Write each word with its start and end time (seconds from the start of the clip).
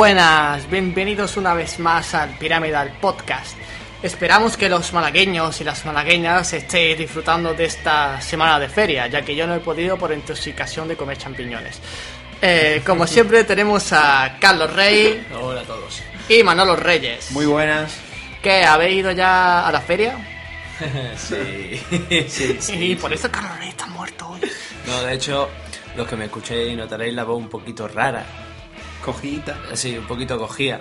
Buenas, 0.00 0.70
bienvenidos 0.70 1.36
una 1.36 1.52
vez 1.52 1.78
más 1.78 2.14
al 2.14 2.30
Pyramidal 2.38 2.90
Podcast. 3.02 3.54
Esperamos 4.02 4.56
que 4.56 4.70
los 4.70 4.94
malagueños 4.94 5.60
y 5.60 5.64
las 5.64 5.84
malagueñas 5.84 6.54
estéis 6.54 6.96
disfrutando 6.96 7.52
de 7.52 7.66
esta 7.66 8.18
semana 8.22 8.58
de 8.58 8.70
feria, 8.70 9.08
ya 9.08 9.20
que 9.20 9.36
yo 9.36 9.46
no 9.46 9.54
he 9.54 9.60
podido 9.60 9.98
por 9.98 10.10
intoxicación 10.10 10.88
de 10.88 10.96
comer 10.96 11.18
champiñones. 11.18 11.80
Eh, 12.40 12.80
como 12.86 13.06
siempre 13.06 13.44
tenemos 13.44 13.92
a 13.92 14.38
Carlos 14.40 14.72
Rey 14.72 15.22
Hola 15.38 15.60
a 15.60 15.64
todos. 15.64 16.02
y 16.30 16.42
Manolo 16.42 16.76
Reyes. 16.76 17.30
Muy 17.32 17.44
buenas. 17.44 17.94
¿Qué? 18.42 18.64
¿Habéis 18.64 19.00
ido 19.00 19.12
ya 19.12 19.68
a 19.68 19.70
la 19.70 19.82
feria? 19.82 20.16
sí. 21.18 21.78
sí, 22.58 22.74
y 22.74 22.96
por 22.96 23.12
eso 23.12 23.30
Carlos 23.30 23.58
Rey 23.58 23.68
está 23.68 23.84
muerto 23.84 24.30
hoy. 24.30 24.40
No, 24.86 25.02
de 25.02 25.12
hecho, 25.12 25.50
los 25.94 26.08
que 26.08 26.16
me 26.16 26.24
escuchéis 26.24 26.74
notaréis 26.74 27.12
la 27.12 27.24
voz 27.24 27.36
un 27.36 27.50
poquito 27.50 27.86
rara. 27.86 28.24
Cogita. 29.04 29.58
Sí, 29.74 29.96
un 29.96 30.06
poquito 30.06 30.38
cogida. 30.38 30.80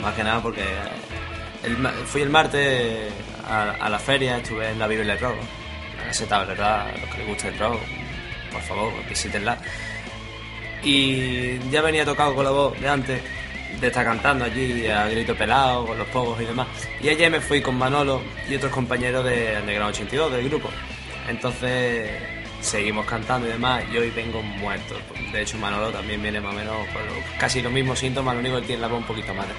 Más 0.00 0.14
que 0.14 0.24
nada 0.24 0.42
porque 0.42 0.64
fui 2.06 2.22
el 2.22 2.30
martes 2.30 3.12
a, 3.48 3.88
la 3.88 3.98
feria, 3.98 4.38
estuve 4.38 4.70
en 4.70 4.78
la 4.78 4.86
Biblia 4.86 5.14
del 5.14 5.20
Rock. 5.20 5.36
¿verdad? 6.30 6.88
A 6.88 6.98
los 6.98 7.10
que 7.10 7.18
les 7.18 7.26
guste 7.26 7.48
el 7.48 7.58
rock, 7.58 7.80
por 8.52 8.60
favor, 8.62 8.92
visítenla. 9.08 9.58
Y 10.82 11.58
ya 11.70 11.80
venía 11.80 12.04
tocado 12.04 12.34
con 12.34 12.44
la 12.44 12.50
voz 12.50 12.78
de 12.80 12.88
antes, 12.88 13.22
de 13.80 13.86
estar 13.86 14.04
cantando 14.04 14.44
allí 14.44 14.86
a 14.88 15.06
grito 15.06 15.34
pelado, 15.34 15.86
con 15.86 15.96
los 15.96 16.06
pogos 16.08 16.40
y 16.40 16.44
demás. 16.44 16.66
Y 17.00 17.08
ayer 17.08 17.30
me 17.30 17.40
fui 17.40 17.62
con 17.62 17.76
Manolo 17.76 18.20
y 18.48 18.56
otros 18.56 18.72
compañeros 18.72 19.24
de 19.24 19.56
Underground 19.60 19.94
82 19.94 20.32
del 20.32 20.48
grupo. 20.48 20.70
Entonces 21.28 22.10
seguimos 22.62 23.04
cantando 23.06 23.46
y 23.46 23.50
demás 23.50 23.82
y 23.92 23.96
hoy 23.98 24.10
vengo 24.10 24.40
muerto. 24.42 24.94
De 25.32 25.42
hecho 25.42 25.58
Manolo 25.58 25.90
también 25.90 26.22
viene 26.22 26.40
más 26.40 26.54
o 26.54 26.56
menos 26.56 26.74
con 26.88 27.04
los- 27.06 27.16
casi 27.38 27.60
los 27.60 27.72
mismos 27.72 27.98
síntomas, 27.98 28.34
lo 28.34 28.40
único 28.40 28.60
que 28.60 28.66
tiene 28.68 28.82
la 28.82 28.88
voz 28.88 28.98
un 29.00 29.06
poquito 29.06 29.34
más. 29.34 29.46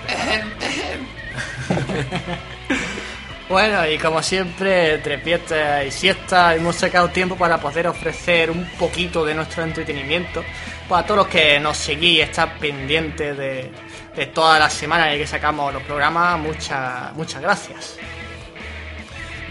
Bueno, 3.49 3.85
y 3.87 3.97
como 3.99 4.23
siempre, 4.23 4.95
entre 4.95 5.19
fiesta 5.19 5.83
y 5.83 5.91
siesta, 5.91 6.55
hemos 6.55 6.75
sacado 6.77 7.09
tiempo 7.09 7.35
para 7.35 7.59
poder 7.59 7.87
ofrecer 7.87 8.49
un 8.49 8.65
poquito 8.79 9.23
de 9.25 9.35
nuestro 9.35 9.63
entretenimiento 9.63 10.43
para 10.89 11.05
todos 11.05 11.17
los 11.19 11.27
que 11.27 11.59
nos 11.59 11.77
seguís, 11.77 12.21
estar 12.21 12.57
pendientes 12.57 13.37
de, 13.37 13.69
de 14.15 14.25
todas 14.27 14.59
las 14.59 14.73
semanas 14.73 15.09
en 15.13 15.19
que 15.19 15.27
sacamos 15.27 15.71
los 15.73 15.83
programas. 15.83 16.39
Muchas, 16.39 17.13
muchas 17.13 17.41
gracias. 17.41 17.97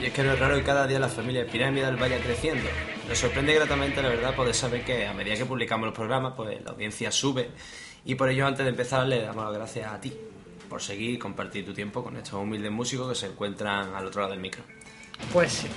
Y 0.01 0.07
es 0.07 0.13
que 0.13 0.23
no 0.25 0.33
es 0.33 0.39
raro 0.41 0.57
que 0.57 0.65
cada 0.65 0.87
día 0.87 0.99
la 0.99 1.09
familia 1.09 1.47
Piramidal 1.47 1.97
vaya 1.97 2.19
creciendo. 2.19 2.69
Nos 3.09 3.19
sorprende 3.19 3.55
gratamente, 3.55 4.01
la 4.03 4.09
verdad, 4.09 4.35
poder 4.35 4.55
saber 4.55 4.85
que 4.85 5.07
a 5.07 5.13
medida 5.13 5.35
que 5.37 5.45
publicamos 5.45 5.87
los 5.87 5.95
programas, 5.95 6.35
pues 6.37 6.63
la 6.65 6.71
audiencia 6.71 7.11
sube. 7.11 7.51
Y 8.05 8.15
por 8.15 8.29
ello, 8.29 8.47
antes 8.47 8.65
de 8.65 8.71
empezar, 8.71 9.07
le 9.07 9.23
damos 9.23 9.45
las 9.45 9.55
gracias 9.55 9.93
a 9.93 10.01
ti 10.01 10.13
por 10.69 10.81
seguir 10.81 11.11
y 11.11 11.19
compartir 11.19 11.67
tu 11.67 11.75
tiempo 11.75 12.03
con 12.03 12.17
estos 12.17 12.35
humildes 12.35 12.71
músicos 12.71 13.09
que 13.11 13.15
se 13.15 13.27
encuentran 13.27 13.95
al 13.95 14.07
otro 14.07 14.23
lado 14.23 14.33
del 14.33 14.41
micro. 14.41 14.63
Pues 15.33 15.53
sí. 15.53 15.69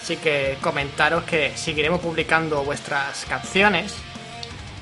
Así 0.00 0.16
que 0.16 0.56
comentaros 0.60 1.24
que 1.24 1.56
seguiremos 1.56 2.00
publicando 2.00 2.62
vuestras 2.62 3.24
canciones. 3.24 3.94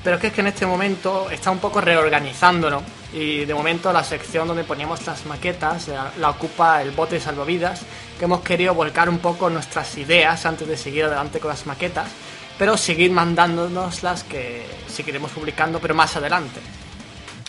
Pero 0.03 0.19
que 0.19 0.27
es 0.27 0.33
que 0.33 0.41
en 0.41 0.47
este 0.47 0.65
momento 0.65 1.29
está 1.31 1.51
un 1.51 1.59
poco 1.59 1.81
reorganizándonos. 1.81 2.83
Y 3.13 3.45
de 3.45 3.53
momento 3.53 3.91
la 3.91 4.03
sección 4.03 4.47
donde 4.47 4.63
poníamos 4.63 5.05
las 5.07 5.25
maquetas 5.25 5.87
la, 5.87 6.11
la 6.19 6.29
ocupa 6.29 6.81
el 6.81 6.91
bote 6.91 7.19
salvavidas. 7.19 7.81
Que 8.17 8.25
hemos 8.25 8.41
querido 8.41 8.73
volcar 8.73 9.09
un 9.09 9.19
poco 9.19 9.49
nuestras 9.49 9.97
ideas 9.97 10.45
antes 10.45 10.67
de 10.67 10.77
seguir 10.77 11.05
adelante 11.05 11.39
con 11.39 11.49
las 11.49 11.65
maquetas. 11.65 12.09
Pero 12.57 12.75
seguir 12.75 13.11
mandándonos 13.11 14.01
las 14.01 14.23
que 14.23 14.65
seguiremos 14.87 15.31
publicando, 15.31 15.79
pero 15.79 15.93
más 15.93 16.15
adelante. 16.15 16.59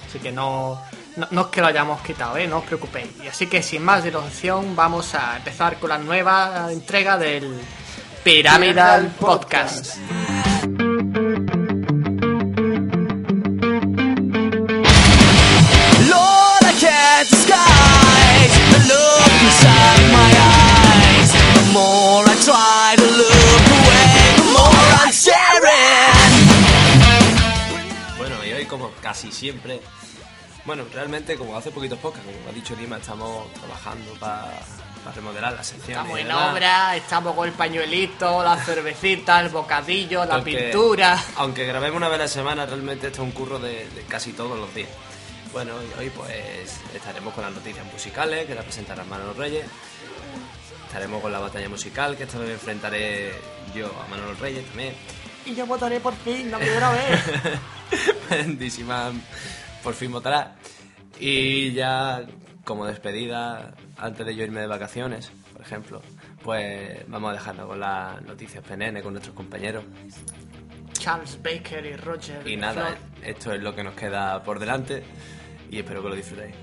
Así 0.07 0.19
que 0.19 0.31
no, 0.31 0.81
no, 1.31 1.41
es 1.43 1.47
que 1.49 1.61
lo 1.61 1.67
hayamos 1.67 2.01
quitado, 2.03 2.37
¿eh? 2.37 2.47
no 2.47 2.59
os 2.59 2.65
preocupéis. 2.65 3.09
Y 3.23 3.29
así 3.29 3.47
que 3.47 3.63
sin 3.63 3.83
más 3.83 4.05
dilación 4.05 4.77
vamos 4.77 5.15
a 5.15 5.37
empezar 5.37 5.79
con 5.79 5.91
la 5.91 5.99
nueva 5.99 6.69
entrega 6.71 7.17
del 7.17 7.59
Pyramidal 8.23 9.09
Podcast. 9.19 9.97
Casi 29.19 29.33
siempre, 29.33 29.81
bueno, 30.65 30.85
realmente, 30.95 31.37
como 31.37 31.57
hace 31.57 31.73
poquitos 31.73 31.99
podcasts, 31.99 32.31
como 32.33 32.49
ha 32.49 32.53
dicho 32.53 32.77
Dima, 32.77 32.99
estamos 32.99 33.53
trabajando 33.53 34.13
para 34.21 34.53
remodelar 35.13 35.55
la 35.55 35.65
sección. 35.65 35.99
Estamos 35.99 36.21
en 36.21 36.31
obra, 36.31 36.95
estamos 36.95 37.35
con 37.35 37.49
el 37.49 37.55
pañuelito, 37.55 38.45
la 38.45 38.57
cervecita, 38.59 39.41
el 39.41 39.49
bocadillo, 39.49 40.25
la 40.25 40.37
Porque, 40.37 40.57
pintura. 40.57 41.21
Aunque 41.37 41.67
grabemos 41.67 41.97
una 41.97 42.07
vez 42.07 42.21
a 42.21 42.23
la 42.23 42.29
semana, 42.29 42.65
realmente 42.65 43.09
esto 43.09 43.23
es 43.23 43.27
un 43.27 43.33
curro 43.33 43.59
de, 43.59 43.89
de 43.89 44.03
casi 44.07 44.33
todos 44.35 44.57
los 44.57 44.73
días. 44.73 44.91
Bueno, 45.53 45.73
y 45.83 45.99
hoy 45.99 46.11
pues 46.11 46.79
estaremos 46.95 47.35
con 47.35 47.43
las 47.43 47.53
noticias 47.53 47.85
musicales, 47.93 48.47
que 48.47 48.55
las 48.55 48.65
presentará 48.65 49.03
Manolo 49.03 49.33
Reyes. 49.33 49.67
Estaremos 50.87 51.21
con 51.21 51.33
la 51.33 51.41
batalla 51.41 51.69
musical, 51.69 52.17
que 52.17 52.23
esta 52.23 52.39
vez 52.39 52.47
me 52.47 52.55
enfrentaré 52.55 53.33
yo 53.75 53.91
a 54.01 54.07
Manolo 54.07 54.35
Reyes 54.35 54.65
también. 54.67 54.95
Y 55.45 55.57
yo 55.57 55.67
votaré 55.67 55.99
por 55.99 56.15
fin, 56.15 56.53
la 56.53 56.59
primera 56.59 56.93
vez. 56.93 57.21
Bendísima, 58.31 59.13
por 59.83 59.95
fin 59.95 60.13
votará. 60.13 60.57
Y 61.21 61.73
ya 61.73 62.23
como 62.65 62.87
despedida, 62.87 63.75
antes 63.97 64.27
de 64.27 64.37
yo 64.37 64.45
irme 64.45 64.61
de 64.61 64.67
vacaciones, 64.67 65.33
por 65.53 65.63
ejemplo, 65.63 66.03
pues 66.43 67.09
vamos 67.09 67.31
a 67.31 67.33
dejarnos 67.33 67.67
con 67.67 67.81
las 67.81 68.23
noticias 68.23 68.63
PNN 68.63 69.01
con 69.03 69.13
nuestros 69.13 69.35
compañeros. 69.35 69.85
Charles 70.93 71.39
Baker 71.43 71.87
y 71.87 71.97
Roger. 71.97 72.47
Y 72.47 72.57
nada, 72.57 72.87
Flor. 72.87 72.99
esto 73.23 73.53
es 73.55 73.63
lo 73.63 73.75
que 73.75 73.83
nos 73.83 73.95
queda 73.95 74.43
por 74.43 74.59
delante 74.59 75.03
y 75.71 75.79
espero 75.79 76.03
que 76.03 76.09
lo 76.09 76.15
disfrutéis. 76.15 76.55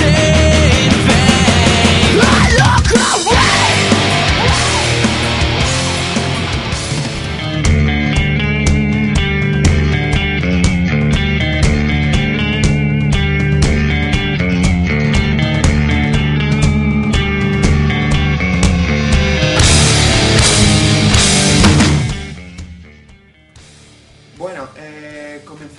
Your 0.00 0.49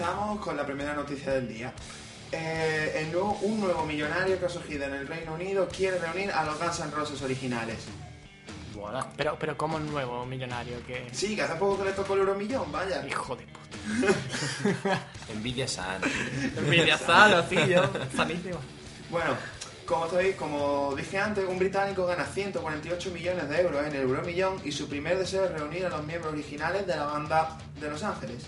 comenzamos 0.02 0.40
con 0.44 0.58
la 0.58 0.66
primera 0.66 0.94
noticia 0.94 1.34
del 1.34 1.48
día. 1.48 1.74
Eh, 2.32 2.94
el 3.02 3.12
nuevo- 3.12 3.38
un 3.42 3.60
nuevo 3.60 3.86
millonario 3.86 4.40
que 4.40 4.46
ha 4.46 4.50
surgido 4.50 4.86
en 4.86 4.94
el 4.96 5.08
Reino 5.08 5.34
Unido 5.34 5.68
quiere 5.68 6.00
reunir 6.00 6.32
a 6.32 6.44
los 6.46 6.58
Guns 6.60 6.80
N' 6.80 6.92
Roses 6.92 7.22
originales. 7.22 7.78
Pero, 9.16 9.38
pero 9.40 9.56
como 9.58 9.78
un 9.78 9.92
nuevo 9.92 10.26
millonario 10.26 10.84
que... 10.88 11.08
Sí, 11.12 11.36
que 11.36 11.44
hace 11.44 11.54
poco 11.56 11.78
que 11.80 11.90
le 11.90 11.92
tocó 11.92 12.14
el 12.16 12.22
euromillón, 12.22 12.72
vaya. 12.72 13.06
Hijo 13.08 13.36
de 13.36 13.46
puta. 13.46 14.98
Envidia 15.32 15.68
sana. 15.68 16.08
Envidia 16.58 16.98
sana, 16.98 17.48
tío. 17.48 17.88
Sanísima. 18.16 18.58
Bueno, 19.12 19.36
como, 19.86 20.06
estoy- 20.08 20.34
como 20.34 20.96
dije 20.96 21.20
antes, 21.20 21.46
un 21.48 21.60
británico 21.60 22.08
gana 22.08 22.26
148 22.26 23.12
millones 23.12 23.50
de 23.50 23.62
euros 23.62 23.86
en 23.86 23.94
el 23.94 24.02
euromillón 24.02 24.60
y 24.64 24.72
su 24.72 24.88
primer 24.90 25.20
deseo 25.20 25.46
es 25.46 25.52
reunir 25.52 25.86
a 25.86 25.90
los 25.90 26.04
miembros 26.06 26.34
originales 26.34 26.88
de 26.88 26.96
la 26.96 27.06
banda 27.06 27.58
de 27.80 27.88
Los 27.90 28.02
Ángeles. 28.04 28.46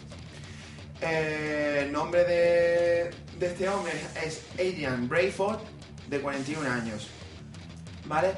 Eh, 1.04 1.82
el 1.84 1.92
nombre 1.92 2.24
de, 2.24 3.12
de 3.38 3.46
este 3.46 3.68
hombre 3.68 3.94
es 4.26 4.42
Adrian 4.54 5.08
Brayford, 5.10 5.60
de 6.08 6.22
41 6.22 6.70
años. 6.70 7.08
¿Vale? 8.06 8.32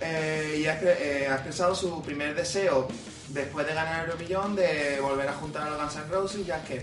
Eh, 0.00 0.60
y 0.60 0.66
ha, 0.66 0.78
eh, 0.82 1.26
ha 1.28 1.34
expresado 1.34 1.74
su 1.74 2.02
primer 2.02 2.34
deseo 2.34 2.88
después 3.28 3.66
de 3.66 3.74
ganar 3.74 4.04
el 4.04 4.10
Euromillón 4.10 4.54
de 4.54 4.98
volver 5.00 5.28
a 5.28 5.32
juntar 5.32 5.66
a 5.66 5.70
los 5.70 5.78
Guns 5.80 5.96
N' 5.96 6.10
Roses, 6.10 6.46
ya 6.46 6.62
que 6.62 6.82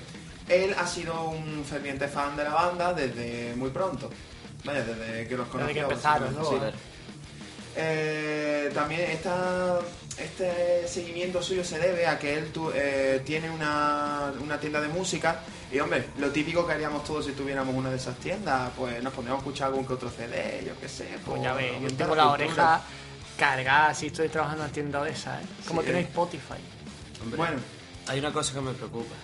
él 0.49 0.75
ha 0.77 0.87
sido 0.87 1.29
un 1.29 1.63
ferviente 1.63 2.07
fan 2.07 2.35
de 2.35 2.43
la 2.43 2.53
banda 2.53 2.93
desde 2.93 3.55
muy 3.55 3.69
pronto. 3.69 4.09
Vaya, 4.63 4.83
desde 4.83 5.27
que 5.27 5.37
los 5.37 5.47
conoció. 5.47 5.73
que 5.73 5.79
empezaron, 5.79 6.35
¿no? 6.35 6.45
sí. 6.45 6.55
Eh, 7.75 8.69
también 8.73 9.01
esta, 9.01 9.79
este 10.17 10.87
seguimiento 10.87 11.41
suyo 11.41 11.63
se 11.63 11.79
debe 11.79 12.05
a 12.07 12.19
que 12.19 12.37
él 12.37 12.51
tu- 12.51 12.71
eh, 12.73 13.21
tiene 13.25 13.49
una, 13.49 14.31
una 14.41 14.59
tienda 14.59 14.79
de 14.81 14.87
música 14.87 15.39
y 15.71 15.79
hombre, 15.79 16.09
lo 16.19 16.29
típico 16.29 16.65
que 16.67 16.73
haríamos 16.73 17.03
todos 17.03 17.25
si 17.25 17.31
tuviéramos 17.31 17.73
una 17.75 17.89
de 17.89 17.95
esas 17.97 18.15
tiendas, 18.17 18.71
pues 18.77 19.01
nos 19.01 19.11
pondríamos 19.13 19.41
a 19.41 19.45
escuchar 19.45 19.67
algún 19.69 19.85
que 19.85 19.93
otro 19.93 20.09
CD, 20.11 20.63
yo 20.65 20.79
qué 20.79 20.87
sé. 20.87 21.07
Pues 21.25 21.41
ya 21.41 21.53
ves, 21.53 21.81
yo 21.81 21.91
tengo 21.95 22.15
la 22.15 22.27
oreja 22.29 22.81
cargar 23.37 23.95
si 23.95 24.07
estoy 24.07 24.29
trabajando 24.29 24.63
en 24.63 24.65
una 24.65 24.73
tienda 24.73 25.03
de 25.03 25.11
esa, 25.11 25.41
¿eh? 25.41 25.45
Como 25.67 25.81
Sí. 25.81 25.87
tenéis 25.87 26.07
Spotify. 26.07 26.59
Hombre, 27.21 27.37
Bueno. 27.37 27.57
hay 28.07 28.19
una 28.19 28.31
cosa 28.31 28.53
que 28.53 28.61
me 28.61 28.73
preocupa. 28.73 29.15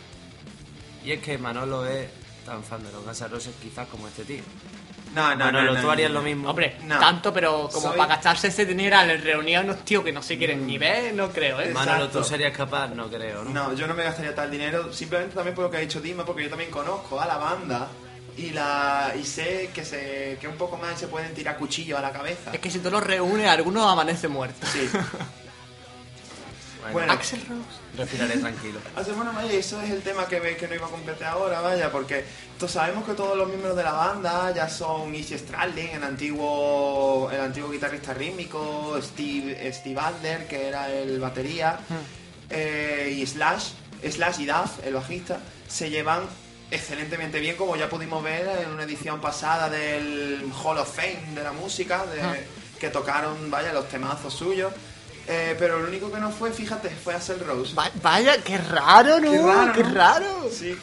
Y 1.06 1.12
es 1.12 1.22
que 1.22 1.38
Manolo 1.38 1.86
es 1.86 2.10
tan 2.46 2.64
fan 2.64 2.84
de 2.84 2.92
los 2.92 3.04
Guns 3.06 3.50
quizás 3.62 3.88
como 3.88 4.08
este 4.08 4.24
tío. 4.24 4.42
No, 5.14 5.36
no, 5.36 5.52
no, 5.52 5.62
no, 5.64 5.76
tú 5.76 5.82
no, 5.84 5.92
harías 5.92 6.10
no. 6.12 6.20
lo 6.20 6.22
mismo. 6.24 6.50
Hombre, 6.50 6.78
No. 6.84 7.00
tanto, 7.00 7.34
pero 7.34 7.70
como 7.72 7.90
Soy- 7.90 7.98
para 7.98 8.16
gastarse 8.16 8.48
ese 8.48 8.66
dinero 8.66 8.98
a 8.98 9.04
unos 9.62 9.84
tíos 9.86 10.04
que 10.04 10.12
no 10.12 10.22
se 10.22 10.38
quieren 10.38 10.66
ni 10.68 10.78
ver, 10.78 11.14
no 11.14 11.30
creo, 11.30 11.60
¿eh? 11.62 11.72
Manolo, 11.74 12.06
Exacto. 12.06 12.20
tú 12.20 12.24
serías 12.26 12.56
capaz, 12.56 12.88
no 12.90 13.08
creo, 13.10 13.44
¿no? 13.44 13.50
No, 13.52 13.74
yo 13.74 13.88
no 13.88 13.94
me 13.94 14.04
gastaría 14.04 14.34
tal 14.36 14.50
dinero, 14.52 14.92
simplemente 14.94 15.36
también 15.36 15.56
por 15.56 15.66
lo 15.66 15.72
que 15.72 15.78
ha 15.78 15.82
dicho 15.82 16.00
Dima, 16.02 16.26
porque 16.26 16.44
yo 16.44 16.50
también 16.50 16.70
conozco 16.72 17.20
a 17.20 17.26
la 17.26 17.38
banda 17.38 17.88
y 18.38 18.52
la 18.52 19.14
y 19.20 19.26
sé 19.26 19.70
que 19.74 19.84
se 19.84 20.38
que 20.40 20.48
un 20.48 20.56
poco 20.56 20.78
más 20.78 20.98
se 21.00 21.08
pueden 21.08 21.34
tirar 21.34 21.58
cuchillos 21.58 21.98
a 22.00 22.02
la 22.02 22.12
cabeza. 22.12 22.52
Es 22.54 22.60
que 22.60 22.70
si 22.70 22.80
tú 22.80 22.90
los 22.90 23.04
reúnes, 23.04 23.48
algunos 23.50 23.86
amanecen 23.92 24.32
muertos. 24.32 24.70
Sí. 24.70 24.90
Bueno. 26.92 27.14
Axel 27.14 27.40
Rose. 27.42 27.80
respiraré 27.98 28.38
tranquilo. 28.38 28.80
Así, 28.96 29.12
bueno, 29.12 29.32
vaya, 29.34 29.52
eso 29.54 29.82
es 29.82 29.90
el 29.92 30.02
tema 30.02 30.28
que, 30.28 30.40
me- 30.40 30.56
que 30.56 30.68
no 30.68 30.76
iba 30.76 30.88
a 30.88 30.90
completar 30.90 31.30
ahora, 31.30 31.62
vaya, 31.62 31.92
porque 31.92 32.24
todos 32.58 32.72
sabemos 32.72 33.06
que 33.06 33.14
todos 33.14 33.38
los 33.38 33.48
miembros 33.48 33.76
de 33.76 33.84
la 33.84 33.92
banda 33.94 34.54
ya 34.54 34.68
son 34.70 35.14
Izzy 35.14 35.38
Stradlin, 35.38 35.90
el 35.90 36.04
antiguo, 36.04 37.30
el 37.32 37.40
antiguo 37.42 37.70
guitarrista 37.72 38.14
rítmico, 38.14 38.98
Steve, 39.02 39.72
Steve 39.74 40.00
Adler, 40.00 40.48
que 40.48 40.68
era 40.68 40.90
el 40.92 41.20
batería, 41.20 41.80
eh, 42.50 43.16
y 43.18 43.26
Slash, 43.26 43.70
Slash 44.10 44.40
y 44.40 44.46
Duff, 44.46 44.86
el 44.86 44.94
bajista, 44.94 45.40
se 45.68 45.90
llevan 45.90 46.22
excelentemente 46.72 47.40
bien, 47.40 47.56
como 47.56 47.76
ya 47.76 47.90
pudimos 47.90 48.24
ver 48.24 48.48
en 48.64 48.70
una 48.72 48.84
edición 48.84 49.20
pasada 49.22 49.70
del 49.70 50.52
Hall 50.64 50.78
of 50.78 50.96
Fame 50.96 51.34
de 51.36 51.44
la 51.44 51.52
música, 51.52 52.06
de, 52.06 52.22
Ah. 52.22 52.36
que 52.80 52.90
tocaron, 52.90 53.50
vaya, 53.50 53.74
los 53.74 53.90
temazos 53.90 54.34
suyos. 54.34 54.72
Eh, 55.32 55.56
pero 55.60 55.80
lo 55.80 55.88
único 55.88 56.12
que 56.12 56.20
no 56.20 56.32
fue, 56.32 56.52
fíjate, 56.52 56.90
fue 56.90 57.14
Axel 57.14 57.40
Rose. 57.46 57.76
Va- 57.76 57.92
vaya, 58.02 58.38
qué 58.44 58.58
raro, 58.58 59.20
¿no? 59.20 59.32
Qué 59.32 59.38
raro, 59.40 59.74
Qué 59.74 59.84
raro. 59.84 60.50
Sí. 60.52 60.76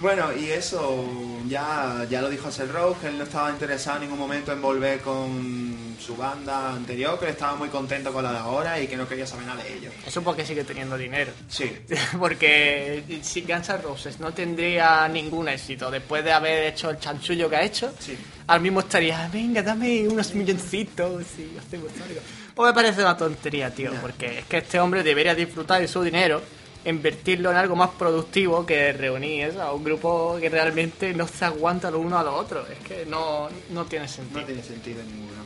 Bueno, 0.00 0.32
y 0.36 0.50
eso 0.50 1.40
ya, 1.48 2.04
ya 2.10 2.20
lo 2.20 2.28
dijo 2.28 2.48
Axel 2.48 2.68
Rose, 2.68 3.00
que 3.00 3.06
él 3.08 3.16
no 3.16 3.24
estaba 3.24 3.48
interesado 3.50 3.96
en 3.96 4.02
ningún 4.02 4.18
momento 4.18 4.52
en 4.52 4.60
volver 4.60 5.00
con 5.00 5.96
su 5.98 6.14
banda 6.16 6.74
anterior, 6.74 7.18
que 7.18 7.24
él 7.26 7.30
estaba 7.30 7.54
muy 7.56 7.70
contento 7.70 8.12
con 8.12 8.22
la 8.24 8.32
de 8.32 8.38
ahora 8.38 8.78
y 8.80 8.86
que 8.86 8.96
no 8.98 9.08
quería 9.08 9.26
saber 9.26 9.46
nada 9.46 9.62
de 9.62 9.72
ellos. 9.72 9.94
Eso 10.06 10.20
porque 10.20 10.44
sigue 10.44 10.64
teniendo 10.64 10.98
dinero. 10.98 11.32
Sí. 11.48 11.72
Porque 12.18 13.02
si 13.22 13.42
Guns 13.42 13.68
N' 13.70 13.78
Roses 13.78 14.20
no 14.20 14.34
tendría 14.34 15.08
ningún 15.08 15.48
éxito 15.48 15.90
después 15.90 16.22
de 16.22 16.32
haber 16.32 16.64
hecho 16.64 16.90
el 16.90 16.98
chanchullo 16.98 17.48
que 17.48 17.56
ha 17.56 17.62
hecho, 17.62 17.94
Sí. 17.98 18.18
al 18.48 18.60
mismo 18.60 18.80
estaría, 18.80 19.26
venga, 19.32 19.62
dame 19.62 20.06
unos 20.08 20.34
milloncitos 20.34 21.22
y 21.38 21.56
hacemos 21.56 21.90
algo. 22.06 22.20
Pues 22.54 22.68
me 22.70 22.74
parece 22.74 23.00
una 23.00 23.16
tontería, 23.16 23.74
tío, 23.74 23.90
porque 24.00 24.38
es 24.40 24.44
que 24.46 24.58
este 24.58 24.78
hombre 24.78 25.02
debería 25.02 25.34
disfrutar 25.34 25.80
de 25.80 25.88
su 25.88 26.02
dinero, 26.02 26.40
invertirlo 26.84 27.50
en 27.50 27.56
algo 27.56 27.74
más 27.74 27.90
productivo 27.90 28.64
que 28.64 28.92
reunir 28.92 29.58
a 29.60 29.72
un 29.72 29.82
grupo 29.82 30.36
que 30.40 30.48
realmente 30.48 31.12
no 31.14 31.26
se 31.26 31.44
aguanta 31.46 31.90
lo 31.90 31.98
uno 31.98 32.16
a 32.18 32.22
lo 32.22 32.34
otro. 32.36 32.64
Es 32.68 32.78
que 32.86 33.06
no, 33.06 33.48
no 33.70 33.84
tiene 33.86 34.06
sentido. 34.06 34.40
No 34.40 34.46
tiene 34.46 34.62
sentido 34.62 35.02
ninguno. 35.02 35.42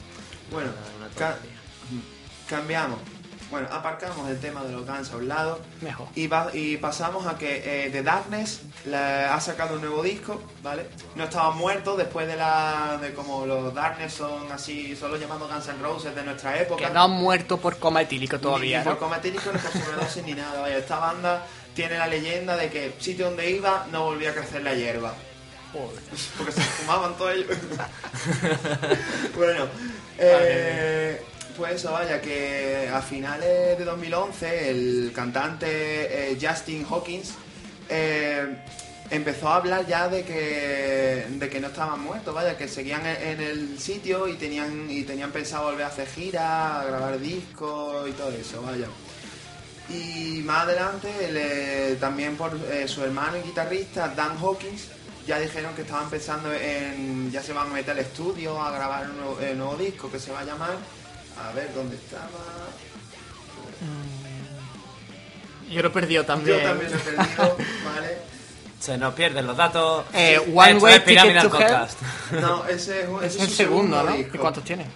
Bueno, 0.50 0.70
ca- 1.16 1.38
cambiamos. 2.48 2.98
Bueno, 3.50 3.66
aparcamos 3.72 4.28
el 4.28 4.38
tema 4.40 4.62
de 4.62 4.72
los 4.72 4.86
Guns 4.86 5.10
a 5.10 5.16
un 5.16 5.26
lado. 5.28 5.58
Mejor. 5.80 6.06
Y, 6.14 6.26
va- 6.26 6.50
y 6.52 6.76
pasamos 6.76 7.26
a 7.26 7.38
que 7.38 7.86
eh, 7.86 7.90
The 7.90 8.02
Darkness 8.02 8.60
ha 8.92 9.40
sacado 9.40 9.76
un 9.76 9.80
nuevo 9.80 10.02
disco, 10.02 10.42
¿vale? 10.62 10.86
No 11.14 11.24
estaba 11.24 11.50
muerto 11.52 11.96
después 11.96 12.26
de 12.26 12.36
la. 12.36 12.98
de 13.00 13.14
como 13.14 13.46
los 13.46 13.72
Darkness 13.74 14.12
son 14.12 14.52
así, 14.52 14.94
son 14.94 15.10
los 15.12 15.18
llamados 15.20 15.50
Guns 15.50 15.68
N' 15.68 15.82
Roses 15.82 16.14
de 16.14 16.22
nuestra 16.24 16.60
época. 16.60 16.86
Que 16.88 16.92
no 16.92 17.04
han 17.04 17.10
muerto 17.12 17.56
por 17.56 17.78
coma 17.78 18.02
etílico 18.02 18.38
todavía, 18.38 18.80
Ni, 18.80 18.84
ni 18.84 18.90
¿no? 18.90 18.98
por 18.98 19.08
cometílico 19.08 19.50
ni 19.50 19.58
por 19.58 19.72
sobredosis 19.72 20.24
ni 20.24 20.34
nada. 20.34 20.60
Vaya, 20.60 20.76
esta 20.76 20.98
banda 20.98 21.42
tiene 21.74 21.96
la 21.96 22.06
leyenda 22.06 22.54
de 22.56 22.68
que 22.68 22.94
sitio 22.98 23.26
donde 23.26 23.50
iba 23.50 23.86
no 23.90 24.04
volvía 24.04 24.30
a 24.30 24.34
crecer 24.34 24.62
la 24.62 24.74
hierba. 24.74 25.14
Joder. 25.72 26.00
Porque 26.36 26.52
se 26.52 26.60
fumaban 26.62 27.14
todos 27.16 27.32
ellos. 27.34 27.46
bueno, 29.36 29.66
eh, 30.18 31.22
pues 31.58 31.74
eso, 31.74 31.92
vaya, 31.92 32.20
que 32.20 32.88
a 32.92 33.02
finales 33.02 33.76
de 33.76 33.84
2011 33.84 34.70
el 34.70 35.12
cantante 35.12 35.66
eh, 36.30 36.38
Justin 36.40 36.86
Hawkins 36.88 37.34
eh, 37.88 38.56
empezó 39.10 39.48
a 39.48 39.56
hablar 39.56 39.84
ya 39.86 40.08
de 40.08 40.24
que, 40.24 41.26
de 41.28 41.48
que 41.50 41.60
no 41.60 41.66
estaban 41.66 42.00
muertos, 42.00 42.32
vaya, 42.32 42.56
que 42.56 42.68
seguían 42.68 43.04
en, 43.04 43.16
en 43.22 43.40
el 43.40 43.78
sitio 43.80 44.28
y 44.28 44.34
tenían, 44.34 44.88
y 44.88 45.02
tenían 45.02 45.32
pensado 45.32 45.64
volver 45.64 45.82
a 45.82 45.88
hacer 45.88 46.06
giras, 46.06 46.44
a 46.44 46.84
grabar 46.84 47.18
discos 47.18 48.08
y 48.08 48.12
todo 48.12 48.30
eso, 48.30 48.62
vaya. 48.62 48.86
Y 49.90 50.42
más 50.44 50.64
adelante, 50.64 51.96
también 51.98 52.36
por 52.36 52.54
eh, 52.70 52.86
su 52.86 53.02
hermano 53.02 53.38
y 53.38 53.42
guitarrista, 53.42 54.08
Dan 54.08 54.36
Hawkins, 54.38 54.88
ya 55.26 55.40
dijeron 55.40 55.74
que 55.74 55.82
estaban 55.82 56.08
pensando 56.08 56.52
en. 56.52 57.30
Ya 57.30 57.42
se 57.42 57.52
van 57.52 57.68
a 57.68 57.70
meter 57.70 57.90
al 57.90 57.98
estudio 57.98 58.60
a 58.62 58.70
grabar 58.70 59.06
un 59.10 59.44
el 59.44 59.58
nuevo 59.58 59.76
disco 59.76 60.10
que 60.10 60.18
se 60.18 60.32
va 60.32 60.40
a 60.40 60.44
llamar. 60.44 60.76
A 61.46 61.52
ver 61.52 61.72
dónde 61.74 61.96
estaba. 61.96 62.28
Yo 65.70 65.82
lo 65.82 65.88
he 65.88 65.90
perdido 65.90 66.24
también. 66.24 66.58
Yo 66.58 66.64
también 66.64 66.90
lo 66.90 66.96
he 66.96 67.00
perdido, 67.00 67.56
¿vale? 67.84 68.18
Se 68.80 68.96
nos 68.96 69.14
pierden 69.14 69.46
los 69.46 69.56
datos. 69.56 70.04
Eh. 70.14 70.38
One 70.54 70.70
Esto 70.72 70.84
Way 70.84 71.00
Ticket 71.00 71.22
to 71.34 71.40
Hell. 71.40 71.50
Podcast. 71.50 72.02
No, 72.32 72.64
ese 72.66 73.02
es, 73.02 73.08
un- 73.08 73.24
Es 73.24 73.34
ese 73.34 73.44
el 73.44 73.50
segundo, 73.50 74.02
¿no? 74.02 74.12
disco. 74.12 74.36
¿Y 74.36 74.38
cuántos 74.38 74.64
tiene? 74.64 74.86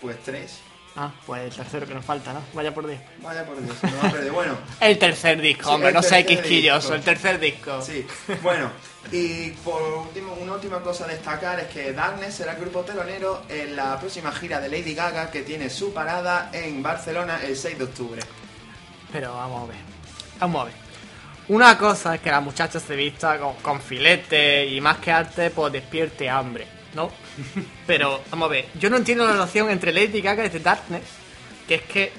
Pues 0.00 0.16
tres. 0.24 0.58
Ah, 0.96 1.10
pues 1.26 1.42
el 1.42 1.50
tercero 1.50 1.86
que 1.86 1.94
nos 1.94 2.04
falta, 2.04 2.32
¿no? 2.32 2.40
Vaya 2.52 2.72
por 2.72 2.86
Dios. 2.86 3.00
Vaya 3.20 3.44
por 3.44 3.60
Dios, 3.60 3.76
no 3.82 3.96
va 4.00 4.08
a 4.08 4.12
perder. 4.12 4.30
Bueno, 4.30 4.56
El 4.80 4.96
tercer 4.96 5.40
disco, 5.40 5.70
hombre, 5.70 5.92
no 5.92 6.00
tercer 6.00 6.24
quisquilloso, 6.24 6.94
el 6.94 7.02
tercer 7.02 7.40
disco. 7.40 7.82
Sí, 7.82 8.06
bueno, 8.42 8.70
y 9.10 9.50
por 9.50 9.82
último, 9.82 10.34
una 10.34 10.52
última 10.52 10.80
cosa 10.80 11.04
a 11.04 11.08
destacar 11.08 11.58
es 11.58 11.66
que 11.66 11.92
Darkness 11.92 12.34
será 12.34 12.52
el 12.52 12.60
grupo 12.60 12.82
telonero 12.82 13.42
en 13.48 13.74
la 13.74 13.98
próxima 13.98 14.30
gira 14.30 14.60
de 14.60 14.68
Lady 14.68 14.94
Gaga 14.94 15.30
que 15.32 15.42
tiene 15.42 15.68
su 15.68 15.92
parada 15.92 16.50
en 16.52 16.80
Barcelona 16.80 17.40
el 17.42 17.56
6 17.56 17.78
de 17.78 17.84
octubre. 17.84 18.22
Pero 19.12 19.34
vamos 19.34 19.64
a 19.64 19.72
ver. 19.72 19.80
Vamos 20.38 20.62
a 20.62 20.64
ver. 20.66 20.74
Una 21.48 21.76
cosa 21.76 22.14
es 22.14 22.20
que 22.20 22.30
la 22.30 22.40
muchacha 22.40 22.78
se 22.78 22.94
vista 22.94 23.38
con, 23.38 23.56
con 23.56 23.80
filete 23.80 24.64
y 24.66 24.80
más 24.80 24.98
que 24.98 25.10
arte, 25.12 25.50
pues 25.50 25.72
despierte 25.72 26.30
hambre, 26.30 26.66
¿no? 26.94 27.10
Pero, 27.86 28.22
vamos 28.30 28.46
a 28.46 28.50
ver, 28.52 28.66
yo 28.78 28.88
no 28.90 28.96
entiendo 28.96 29.26
la 29.26 29.32
relación 29.32 29.70
entre 29.70 29.92
Lady 29.92 30.20
Gaga 30.20 30.46
y 30.46 30.50
The 30.50 30.60
Darkness, 30.60 31.02
que 31.68 31.74
es 31.76 31.82
que 31.82 32.12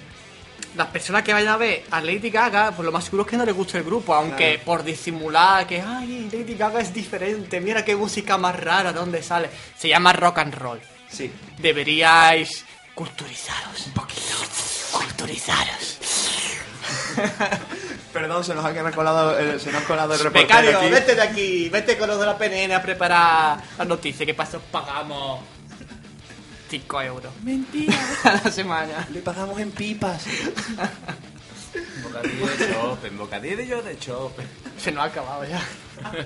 las 0.76 0.88
personas 0.88 1.24
que 1.24 1.32
vayan 1.34 1.54
a 1.54 1.58
ver 1.58 1.84
a 1.92 2.02
Lady 2.02 2.30
Gaga, 2.30 2.72
pues 2.72 2.86
lo 2.86 2.92
más 2.92 3.06
seguro 3.06 3.24
es 3.24 3.30
que 3.30 3.38
no 3.38 3.46
les 3.46 3.56
guste 3.56 3.78
el 3.78 3.84
grupo, 3.86 4.14
aunque 4.14 4.52
Claro. 4.56 4.66
por 4.66 4.84
disimular 4.84 5.66
que, 5.66 5.82
ay, 5.82 6.30
Lady 6.32 6.56
Gaga 6.56 6.82
es 6.82 6.94
diferente, 6.94 7.62
mira 7.62 7.86
qué 7.86 7.96
música 7.96 8.38
más 8.38 8.60
rara, 8.60 8.92
¿de 8.92 9.00
dónde 9.00 9.24
sale? 9.24 9.50
Se 9.78 9.88
llama 9.88 10.12
rock 10.14 10.40
and 10.40 10.54
roll. 10.56 10.80
Sí, 11.10 11.32
Deberíais 11.60 12.66
culturizaros 12.94 13.88
un 13.88 13.94
poquito. 13.94 14.22
Culturizaros. 14.92 15.98
perdón, 18.16 18.46
se 18.46 18.56
nos 18.56 18.64
ha 18.64 18.92
colado 18.94 19.38
el, 19.38 19.60
se 19.60 19.74
nos 19.74 19.84
ha 19.84 19.86
colado 19.86 20.14
el 20.14 20.20
reportero 20.22 20.48
Becario, 20.48 20.80
aquí. 20.80 20.90
vete 20.90 21.16
de 21.16 21.22
aquí, 21.22 21.70
vete 21.70 21.98
con 21.98 22.08
los 22.08 22.18
de 22.18 22.26
la 22.26 22.38
PNN 22.38 22.72
a 22.72 22.82
preparar 22.82 23.62
las 23.78 23.86
noticias, 23.86 24.26
que 24.26 24.34
paso 24.34 24.62
pagamos 24.72 25.42
5 26.70 27.02
euros. 27.02 27.34
Mentira. 27.44 27.94
a 28.24 28.42
la 28.42 28.52
semana. 28.52 29.06
Le 29.12 29.20
pagamos 29.20 29.60
en 29.60 29.70
pipas. 29.72 30.24
Bocadillo 32.04 32.48
de 32.48 32.74
chope, 32.74 33.10
bocadillo 33.10 33.82
de 33.82 34.00
chope. 34.00 34.44
Se 34.78 34.94
nos 34.94 35.04
ha 35.04 35.08
acabado 35.08 35.44
ya. 35.44 35.62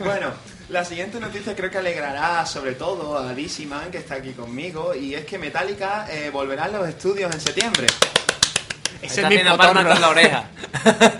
Bueno, 0.00 0.32
la 0.68 0.84
siguiente 0.84 1.20
noticia 1.20 1.54
creo 1.54 1.70
que 1.70 1.78
alegrará 1.78 2.44
sobre 2.44 2.74
todo 2.74 3.16
a 3.16 3.32
Disiman, 3.34 3.90
que 3.90 3.98
está 3.98 4.16
aquí 4.16 4.32
conmigo, 4.32 4.94
y 4.94 5.14
es 5.14 5.24
que 5.24 5.38
Metallica 5.38 6.06
eh, 6.10 6.30
volverá 6.30 6.64
a 6.64 6.68
los 6.68 6.88
estudios 6.88 7.32
en 7.32 7.40
septiembre. 7.40 7.86
Ese 9.02 9.06
Está 9.06 9.20
es 9.22 9.28
mi 9.28 9.34
haciendo 9.36 9.56
palma 9.56 9.82
potorro. 9.82 9.92
con 9.92 10.00
la 10.00 10.08
oreja. 10.08 10.44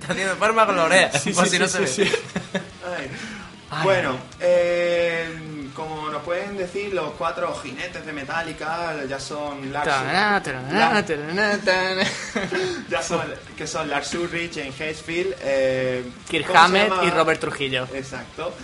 Está 0.00 0.12
haciendo 0.12 0.34
palma 0.36 0.66
con 0.66 0.76
la 0.76 0.84
oreja. 0.84 1.18
Sí, 1.18 1.32
por 1.32 1.44
sí, 1.44 1.50
si 1.50 1.58
no 1.58 1.68
sí, 1.68 1.86
se 1.86 2.04
ve. 2.04 2.10
Ay. 2.84 3.10
Bueno, 3.82 4.16
eh, 4.40 5.68
como 5.74 6.08
nos 6.08 6.22
pueden 6.22 6.56
decir, 6.56 6.94
los 6.94 7.12
cuatro 7.12 7.54
jinetes 7.56 8.06
de 8.06 8.12
Metallica 8.12 8.94
ya 9.08 9.18
son 9.20 9.72
Lars, 9.72 9.86
ya 12.88 13.02
son, 13.02 13.22
que 13.56 13.66
son 13.66 13.90
Lars 13.90 14.14
Ulrich, 14.14 14.54
James 14.54 14.80
Hetfield, 14.80 15.34
eh, 15.42 16.04
Kirk 16.28 16.46
¿cómo 16.46 16.58
se 16.58 16.64
Hammett 16.64 16.92
y 17.04 17.10
Robert 17.10 17.40
Trujillo. 17.40 17.86
Exacto. 17.92 18.54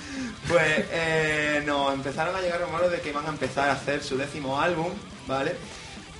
Pues 0.48 0.62
eh, 0.90 1.62
nos 1.66 1.92
empezaron 1.92 2.34
a 2.34 2.40
llegar 2.40 2.60
rumores 2.62 2.90
de 2.90 3.00
que 3.00 3.10
iban 3.10 3.26
a 3.26 3.30
empezar 3.30 3.68
a 3.68 3.72
hacer 3.72 4.02
su 4.02 4.16
décimo 4.16 4.60
álbum, 4.60 4.92
¿vale? 5.26 5.54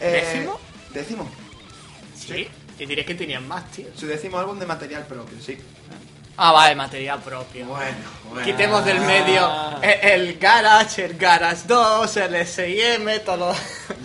Eh, 0.01 0.29
¿Décimo? 0.33 0.61
Décimo. 0.93 1.31
Sí. 2.27 2.49
Te 2.79 2.87
diré 2.87 3.05
que 3.05 3.15
tenían 3.15 3.47
más, 3.47 3.71
tío. 3.71 3.87
Su 3.97 4.07
décimo 4.07 4.39
álbum 4.39 4.59
de 4.59 4.67
material 4.67 5.07
propio, 5.07 5.39
sí. 5.41 5.59
Ah, 6.37 6.51
vale, 6.53 6.75
material 6.75 7.21
propio. 7.21 7.67
Bueno, 7.67 7.97
bueno. 8.31 8.45
Quitemos 8.47 8.85
del 8.87 9.01
medio 9.01 9.49
el, 9.83 10.23
el 10.23 10.39
Garage, 10.39 11.05
el 11.05 11.19
Garage 11.19 11.63
2, 11.67 12.17
el 12.17 12.47
SIM, 12.47 13.07
todo. 13.25 13.55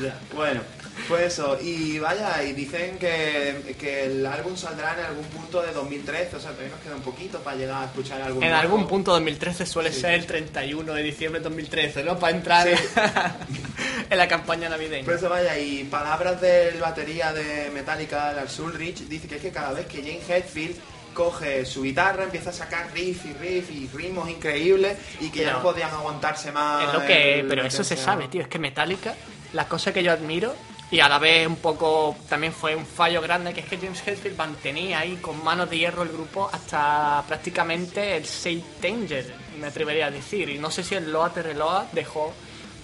Ya, 0.01 0.19
Bueno, 0.36 0.59
Pues 1.07 1.33
eso, 1.33 1.57
y 1.62 1.97
vaya, 2.00 2.43
y 2.43 2.51
dicen 2.51 2.97
que, 3.00 3.75
que 3.79 4.05
el 4.07 4.25
álbum 4.25 4.57
saldrá 4.57 4.93
en 5.00 5.05
algún 5.05 5.24
punto 5.25 5.62
de 5.62 5.71
2013, 5.71 6.36
o 6.36 6.39
sea, 6.41 6.51
todavía 6.51 6.75
nos 6.75 6.83
queda 6.83 6.95
un 6.95 7.01
poquito 7.01 7.39
para 7.39 7.55
llegar 7.55 7.83
a 7.83 7.86
escuchar 7.86 8.21
algún 8.21 8.43
En 8.43 8.50
nuevo. 8.50 8.62
algún 8.62 8.88
punto 8.88 9.12
2013 9.13 9.65
suele 9.65 9.93
Sí. 9.93 10.01
ser 10.01 10.15
el 10.15 10.25
31 10.25 10.93
de 10.93 11.03
diciembre 11.03 11.39
de 11.39 11.45
2013, 11.45 12.03
¿no? 12.03 12.19
Para 12.19 12.36
entrar 12.36 12.67
Sí. 12.67 12.74
en 14.11 14.17
la 14.17 14.27
campaña 14.27 14.69
navideña. 14.69 15.05
Pues 15.05 15.17
eso 15.17 15.29
vaya, 15.29 15.57
y 15.57 15.83
palabras 15.85 16.39
del 16.41 16.79
batería 16.79 17.33
de 17.33 17.69
Metallica, 17.73 18.31
Lars 18.33 18.59
Ulrich, 18.59 18.99
dice 19.07 19.27
que 19.27 19.35
es 19.35 19.41
que 19.41 19.51
cada 19.51 19.71
vez 19.73 19.85
que 19.87 19.97
James 19.99 20.29
Hetfield 20.29 20.75
coge 21.13 21.65
su 21.65 21.81
guitarra, 21.81 22.25
empieza 22.25 22.51
a 22.51 22.53
sacar 22.53 22.91
riff 22.93 23.25
y 23.25 23.33
riff 23.33 23.71
y 23.71 23.87
ritmos 23.91 24.29
increíbles 24.29 24.97
y 25.19 25.29
que 25.31 25.39
ya 25.39 25.45
Pero- 25.47 25.57
no 25.57 25.63
podían 25.63 25.89
aguantarse 25.89 26.51
más. 26.51 26.83
Es 26.87 26.93
lo 26.93 27.05
que, 27.05 27.39
el- 27.39 27.47
pero 27.47 27.63
eso 27.63 27.83
se 27.83 27.95
meterse 27.95 28.01
a- 28.01 28.05
sabe, 28.13 28.27
tío. 28.27 28.41
Es 28.43 28.47
que 28.47 28.59
Metallica, 28.59 29.15
la 29.53 29.67
cosa 29.67 29.91
que 29.91 30.03
yo 30.03 30.11
admiro 30.11 30.53
y 30.91 30.99
a 30.99 31.09
la 31.09 31.17
vez 31.17 31.47
un 31.47 31.55
poco 31.55 32.15
también 32.29 32.53
fue 32.53 32.75
un 32.75 32.85
fallo 32.85 33.19
grande, 33.19 33.51
que 33.51 33.61
es 33.61 33.65
que 33.65 33.77
James 33.77 34.01
Hetfield 34.07 34.37
mantenía 34.37 34.99
ahí 34.99 35.15
con 35.15 35.43
manos 35.43 35.69
de 35.71 35.79
hierro 35.79 36.03
el 36.03 36.09
grupo 36.09 36.49
hasta 36.53 37.23
prácticamente 37.27 38.15
el 38.15 38.25
Saint 38.25 38.63
Danger, 38.79 39.33
me 39.59 39.67
atrevería 39.67 40.05
a 40.05 40.11
decir. 40.11 40.47
Y 40.49 40.59
no 40.59 40.69
sé 40.69 40.83
si 40.83 40.93
el 40.95 41.11
Load 41.11 41.31
de 41.31 41.41
Reload 41.43 41.85
dejó 41.93 42.31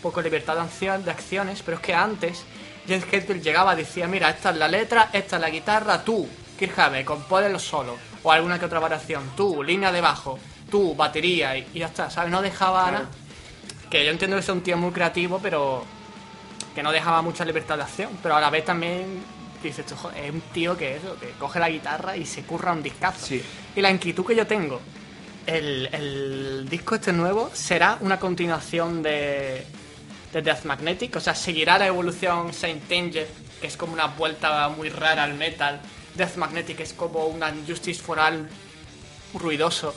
poco 0.04 0.22
libertad 0.22 0.56
de, 0.56 1.12
acciones, 1.12 1.64
pero 1.64 1.78
es 1.78 1.84
que 1.84 1.96
antes 1.96 2.44
James 2.88 3.06
Hetfield 3.12 3.42
llegaba 3.42 3.74
y 3.74 3.78
decía, 3.78 4.08
mira, 4.08 4.30
esta 4.30 4.52
es 4.52 4.58
la 4.58 4.68
letra, 4.68 5.10
esta 5.14 5.38
es 5.38 5.42
la 5.42 5.50
guitarra, 5.50 6.04
tú, 6.04 6.28
Kirk 6.60 6.78
Hammett, 6.78 7.06
compónelo 7.06 7.58
solo, 7.58 7.98
o 8.22 8.32
alguna 8.32 8.60
que 8.60 8.66
otra 8.66 8.80
variación, 8.80 9.32
tú, 9.36 9.64
línea 9.64 9.92
de 9.92 10.02
bajo, 10.02 10.38
tú, 10.70 10.94
batería, 10.94 11.58
y, 11.58 11.68
y 11.74 11.80
ya 11.80 11.88
está, 11.88 12.10
¿sabes? 12.12 12.30
No 12.30 12.42
dejaba 12.42 12.84
Claro. 12.84 12.98
nada 13.06 13.24
que 13.94 14.04
yo 14.04 14.12
entiendo 14.12 14.36
que 14.38 14.42
es 14.42 14.50
un 14.50 14.62
tío 14.62 14.76
muy 14.76 14.92
creativo, 14.92 15.40
pero 15.42 15.86
que 16.74 16.82
no 16.82 16.92
dejaba 16.92 17.22
mucha 17.22 17.46
libertad 17.46 17.78
de 17.78 17.84
acción. 17.84 18.10
Pero 18.24 18.36
a 18.36 18.42
la 18.42 18.50
vez 18.50 18.66
también 18.66 19.24
dices, 19.62 19.86
es 19.86 20.32
un 20.32 20.42
tío 20.52 20.76
que 20.76 20.96
eso, 20.98 21.16
que 21.20 21.30
coge 21.40 21.60
la 21.60 21.70
guitarra 21.70 22.18
y 22.18 22.26
se 22.26 22.42
curra 22.42 22.72
un 22.72 22.82
discazo. 22.82 23.28
Sí. 23.28 23.40
Y 23.76 23.82
la 23.82 23.92
inquietud 23.92 24.26
que 24.26 24.36
yo 24.36 24.48
tengo, 24.48 24.82
el, 25.46 25.90
el 25.92 26.68
disco 26.68 26.96
este 26.96 27.14
nuevo 27.14 27.52
será 27.54 28.00
una 28.02 28.20
continuación 28.20 29.04
de, 29.04 29.64
de 30.34 30.42
Death 30.42 30.66
Magnetic, 30.66 31.16
o 31.16 31.20
sea, 31.20 31.36
seguirá 31.36 31.78
la 31.78 31.88
evolución 31.88 32.54
Saint 32.54 32.90
Danger, 32.90 33.28
que 33.62 33.68
es 33.68 33.78
como 33.78 33.94
una 33.94 34.08
vuelta 34.08 34.68
muy 34.70 34.90
rara 34.90 35.24
al 35.24 35.36
metal. 35.36 35.80
Death 36.16 36.36
Magnetic 36.36 36.80
es 36.82 36.94
como 36.94 37.26
una 37.28 37.54
Justice 37.68 38.02
for 38.02 38.20
All 38.20 38.48
ruidoso. 39.36 39.96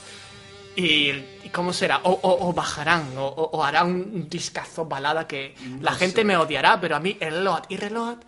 ¿Y, 0.76 1.08
y 1.42 1.50
cómo 1.52 1.72
será? 1.72 2.00
O, 2.02 2.10
o- 2.12 2.48
o 2.48 2.52
bajarán, 2.52 3.16
o, 3.16 3.24
o- 3.26 3.64
hará 3.64 3.82
un 3.84 4.28
discazo 4.28 4.84
balada 4.84 5.26
que 5.26 5.54
la 5.80 5.92
gente 5.94 6.22
me 6.22 6.36
odiará, 6.36 6.78
pero 6.80 6.96
a 6.96 7.00
mí 7.00 7.16
el 7.18 7.32
Reload 7.36 7.62
y 7.70 7.76
Reload 7.78 8.18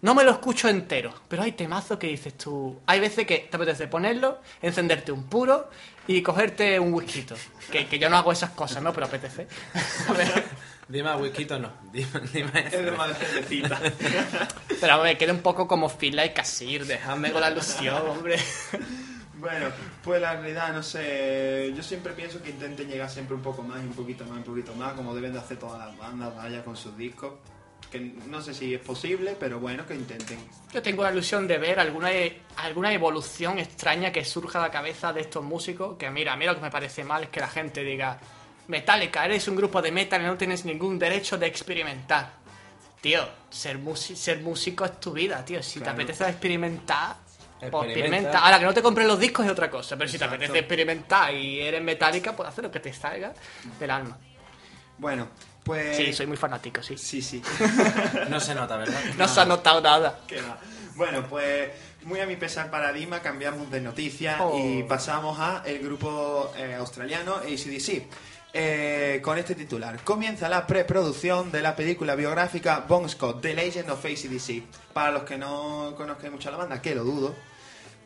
no 0.00 0.14
me 0.14 0.24
lo 0.24 0.30
escucho 0.30 0.68
entero. 0.70 1.12
Pero 1.28 1.42
hay 1.42 1.52
temazos 1.52 1.98
que 1.98 2.06
dices 2.06 2.34
tú. 2.38 2.80
Hay 2.86 2.98
veces 3.00 3.26
que 3.26 3.46
te 3.50 3.56
apetece 3.56 3.88
ponerlo, 3.88 4.38
encenderte 4.62 5.12
un 5.12 5.24
puro 5.24 5.68
y 6.06 6.22
cogerte 6.22 6.80
un 6.80 6.94
whisky. 6.94 7.26
Que, 7.70 7.86
que 7.86 7.98
yo 7.98 8.08
no 8.08 8.16
hago 8.16 8.32
esas 8.32 8.50
cosas, 8.50 8.82
¿no? 8.82 8.90
Pero 8.94 9.04
apetece. 9.04 9.46
whisky 10.88 11.46
o 11.50 11.58
no. 11.58 11.72
Dime, 11.92 12.20
dime. 12.32 12.66
Es 12.66 12.84
de 12.84 12.92
más 12.92 13.16
gentecita. 13.18 13.80
pero 14.80 15.02
me 15.02 15.16
queda 15.16 15.32
un 15.32 15.40
poco 15.40 15.66
como 15.68 15.88
Feel 15.88 16.16
Like 16.16 16.40
a 16.40 16.44
Sir, 16.44 16.86
déjame 16.86 17.30
con 17.30 17.40
la 17.40 17.50
ilusión, 17.50 18.02
hombre. 18.08 18.38
Bueno, 19.38 19.66
pues 20.02 20.20
la 20.20 20.34
realidad, 20.34 20.72
no 20.72 20.82
sé, 20.82 21.72
yo 21.74 21.82
siempre 21.82 22.12
pienso 22.12 22.42
que 22.42 22.50
intenten 22.50 22.88
llegar 22.88 23.08
siempre 23.08 23.36
un 23.36 23.42
poco 23.42 23.62
más 23.62 23.80
y 23.80 23.86
un 23.86 23.92
poquito 23.92 24.24
más 24.24 24.34
y 24.34 24.38
un 24.38 24.44
poquito 24.44 24.74
más, 24.74 24.94
como 24.94 25.14
deben 25.14 25.32
de 25.32 25.38
hacer 25.38 25.58
todas 25.58 25.78
las 25.78 25.96
bandas, 25.96 26.34
vaya, 26.34 26.64
con 26.64 26.76
sus 26.76 26.96
discos. 26.96 27.34
Que 27.88 28.00
no 28.00 28.42
sé 28.42 28.52
si 28.52 28.74
es 28.74 28.80
posible, 28.80 29.36
pero 29.38 29.60
bueno, 29.60 29.86
que 29.86 29.94
intenten. 29.94 30.38
Yo 30.72 30.82
tengo 30.82 31.04
la 31.04 31.12
ilusión 31.12 31.46
de 31.46 31.56
ver 31.56 31.78
alguna, 31.78 32.10
alguna 32.56 32.92
evolución 32.92 33.58
extraña 33.58 34.10
que 34.12 34.24
surja 34.24 34.58
de 34.58 34.66
la 34.66 34.70
cabeza 34.72 35.12
de 35.12 35.20
estos 35.20 35.44
músicos. 35.44 35.96
Que 35.96 36.10
mira, 36.10 36.32
a 36.32 36.36
mí 36.36 36.44
lo 36.44 36.54
que 36.54 36.60
me 36.60 36.70
parece 36.70 37.04
mal 37.04 37.22
es 37.22 37.28
que 37.30 37.40
la 37.40 37.48
gente 37.48 37.84
diga: 37.84 38.18
Metallica, 38.68 39.24
eres 39.24 39.48
un 39.48 39.56
grupo 39.56 39.82
de 39.82 39.90
metal 39.90 40.22
y 40.22 40.24
no 40.26 40.36
tienes 40.36 40.64
ningún 40.64 40.98
derecho 40.98 41.36
de 41.38 41.46
experimentar. 41.46 42.30
Tío, 43.00 43.26
ser, 43.50 43.78
músico 43.78 44.84
es 44.84 45.00
tu 45.00 45.12
vida, 45.12 45.44
tío. 45.44 45.62
Si 45.62 45.78
Claro. 45.80 45.96
te 45.96 46.02
apetece 46.02 46.28
experimentar, 46.28 47.16
pues 47.60 47.72
Experimenta. 47.72 47.86
experimenta. 47.92 48.38
Ahora 48.40 48.58
que 48.58 48.64
no 48.66 48.74
te 48.74 48.82
compres 48.82 49.06
los 49.06 49.18
discos 49.18 49.46
es 49.46 49.52
otra 49.52 49.70
cosa, 49.70 49.96
pero 49.96 50.08
si 50.10 50.18
te 50.18 50.24
apetece 50.24 50.58
experimentar 50.58 51.32
y 51.34 51.60
eres 51.60 51.82
metálica, 51.82 52.34
pues 52.36 52.48
hacer 52.48 52.64
lo 52.64 52.70
que 52.70 52.80
te 52.80 52.92
salga 52.92 53.32
del 53.78 53.90
alma. 53.90 54.16
Bueno, 54.98 55.28
pues... 55.62 55.96
Sí, 55.96 56.12
soy 56.12 56.26
muy 56.26 56.36
fanático, 56.36 56.82
sí. 56.82 56.98
Sí, 56.98 57.22
sí. 57.22 57.40
No 58.28 58.40
se 58.40 58.54
nota, 58.54 58.76
¿verdad? 58.76 59.00
No 59.16 59.28
se 59.28 59.40
ha 59.40 59.44
notado 59.44 59.80
nada. 59.80 60.20
Qué 60.26 60.40
va. 60.42 60.58
Bueno, 60.96 61.24
pues 61.28 61.70
muy 62.02 62.18
a 62.20 62.26
mi 62.26 62.34
pesar 62.36 62.70
para 62.70 62.92
Dima 62.92 63.20
cambiamos 63.22 63.70
de 63.70 63.80
noticia 63.80 64.38
Oh. 64.42 64.58
y 64.58 64.82
pasamos 64.82 65.38
a 65.38 65.62
el 65.64 65.78
grupo 65.78 66.52
eh, 66.56 66.74
australiano 66.74 67.36
ACDC. 67.36 68.02
Eh, 68.54 69.20
con 69.22 69.36
este 69.36 69.54
titular, 69.54 70.02
comienza 70.04 70.48
la 70.48 70.66
preproducción 70.66 71.52
de 71.52 71.60
la 71.60 71.76
película 71.76 72.14
biográfica 72.14 72.84
Bon 72.88 73.06
Scott, 73.08 73.42
The 73.42 73.54
Legend 73.54 73.90
of 73.90 74.02
ACDC. 74.04 74.62
Para 74.92 75.10
los 75.10 75.24
que 75.24 75.36
no 75.36 75.92
conozcan 75.96 76.32
mucho 76.32 76.48
a 76.48 76.52
la 76.52 76.58
banda, 76.58 76.80
que 76.80 76.94
lo 76.94 77.04
dudo, 77.04 77.34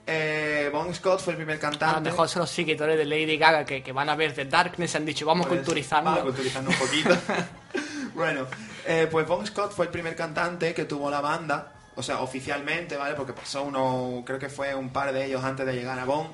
eh, 0.05 0.69
Bon 0.73 0.93
Scott 0.93 1.21
fue 1.21 1.35
el 1.35 1.37
primer 1.37 1.57
A 1.57 1.61
cantante. 1.61 1.95
lo 1.97 2.01
mejor 2.01 2.29
son 2.29 2.41
los 2.41 2.51
seguidores 2.51 2.99
de 2.99 3.05
Lady 3.05 3.39
Gaga 3.39 3.65
que, 3.65 3.85
que 3.85 3.93
van 3.93 4.09
a 4.09 4.17
ver 4.17 4.35
The 4.35 4.47
Darkness 4.47 4.97
han 4.97 5.05
dicho, 5.05 5.25
vamos 5.25 5.47
culturizando. 5.47 6.11
Vamos 6.11 6.25
culturizando 6.25 6.71
un 6.71 6.77
poquito. 6.77 7.17
bueno, 8.15 8.47
eh, 8.85 9.07
pues 9.11 9.27
Bon 9.29 9.47
Scott 9.47 9.73
fue 9.73 9.87
el 9.87 9.93
primer 9.93 10.17
cantante 10.17 10.75
que 10.75 10.87
tuvo 10.87 11.09
la 11.09 11.21
banda, 11.21 11.73
o 11.95 12.03
sea, 12.03 12.21
oficialmente, 12.21 12.97
¿vale? 12.97 13.15
Porque 13.15 13.33
pasó 13.33 13.63
uno, 13.63 14.25
creo 14.27 14.41
que 14.41 14.49
fue 14.49 14.75
un 14.75 14.91
par 14.91 15.13
de 15.13 15.25
ellos 15.25 15.45
antes 15.45 15.65
de 15.65 15.73
llegar 15.75 16.01
a 16.01 16.05
Bon, 16.05 16.29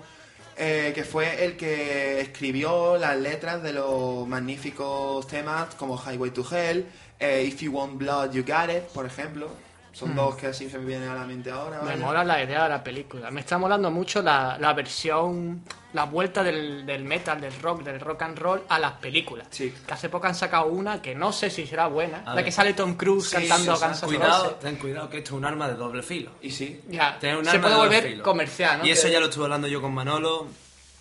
eh, 0.58 0.92
que 0.94 1.04
fue 1.04 1.44
el 1.44 1.56
que 1.56 2.20
escribió 2.20 2.98
las 2.98 3.16
letras 3.16 3.62
de 3.62 3.72
los 3.72 4.26
magníficos 4.26 5.26
temas 5.26 5.74
como 5.76 5.96
Highway 5.96 6.30
to 6.32 6.44
Hell, 6.50 6.86
eh, 7.20 7.44
If 7.46 7.60
You 7.60 7.72
Want 7.72 7.98
Blood, 7.98 8.32
You 8.32 8.42
Got 8.42 8.70
It, 8.70 8.82
por 8.92 9.06
ejemplo. 9.06 9.67
Son 9.92 10.14
dos 10.14 10.36
que 10.36 10.46
así 10.48 10.70
se 10.70 10.78
me 10.78 10.84
vienen 10.84 11.08
a 11.08 11.14
la 11.14 11.24
mente 11.24 11.50
ahora. 11.50 11.82
Me 11.82 11.96
mola 11.96 12.22
la 12.22 12.42
idea 12.42 12.64
de 12.64 12.68
la 12.68 12.84
película. 12.84 13.30
Me 13.30 13.40
está 13.40 13.58
molando 13.58 13.90
mucho 13.90 14.22
la, 14.22 14.56
la 14.60 14.72
versión, 14.72 15.62
la 15.92 16.04
vuelta 16.04 16.44
del, 16.44 16.86
del 16.86 17.02
metal, 17.04 17.40
del 17.40 17.52
rock, 17.60 17.82
del 17.82 17.98
rock 17.98 18.22
and 18.22 18.38
roll 18.38 18.62
a 18.68 18.78
las 18.78 18.92
películas. 18.92 19.48
Sí. 19.50 19.74
Que 19.86 19.92
hace 19.94 20.08
poco 20.08 20.26
han 20.28 20.34
sacado 20.34 20.66
una 20.66 21.02
que 21.02 21.14
no 21.14 21.32
sé 21.32 21.50
si 21.50 21.66
será 21.66 21.88
buena. 21.88 22.18
A 22.24 22.30
la 22.30 22.34
ver. 22.36 22.44
que 22.44 22.52
sale 22.52 22.74
Tom 22.74 22.94
Cruise 22.94 23.28
Sí, 23.28 23.36
cantando 23.36 23.76
sí, 23.76 23.84
N' 23.84 24.06
Cuidado, 24.06 24.50
ten 24.60 24.76
cuidado 24.76 25.10
que 25.10 25.18
esto 25.18 25.30
es 25.30 25.36
un 25.38 25.44
arma 25.44 25.66
de 25.68 25.74
doble 25.74 26.02
filo. 26.02 26.30
Y 26.42 26.50
sí, 26.50 26.80
Ya, 26.88 27.18
un 27.36 27.44
se 27.44 27.50
arma 27.50 27.62
puede 27.62 27.74
volver 27.76 28.04
filo. 28.04 28.22
comercial, 28.22 28.78
¿no? 28.78 28.86
Y 28.86 28.90
eso 28.90 29.08
ya 29.08 29.18
lo 29.18 29.26
estuve 29.26 29.44
hablando 29.44 29.66
yo 29.68 29.80
con 29.80 29.92
Manolo 29.92 30.46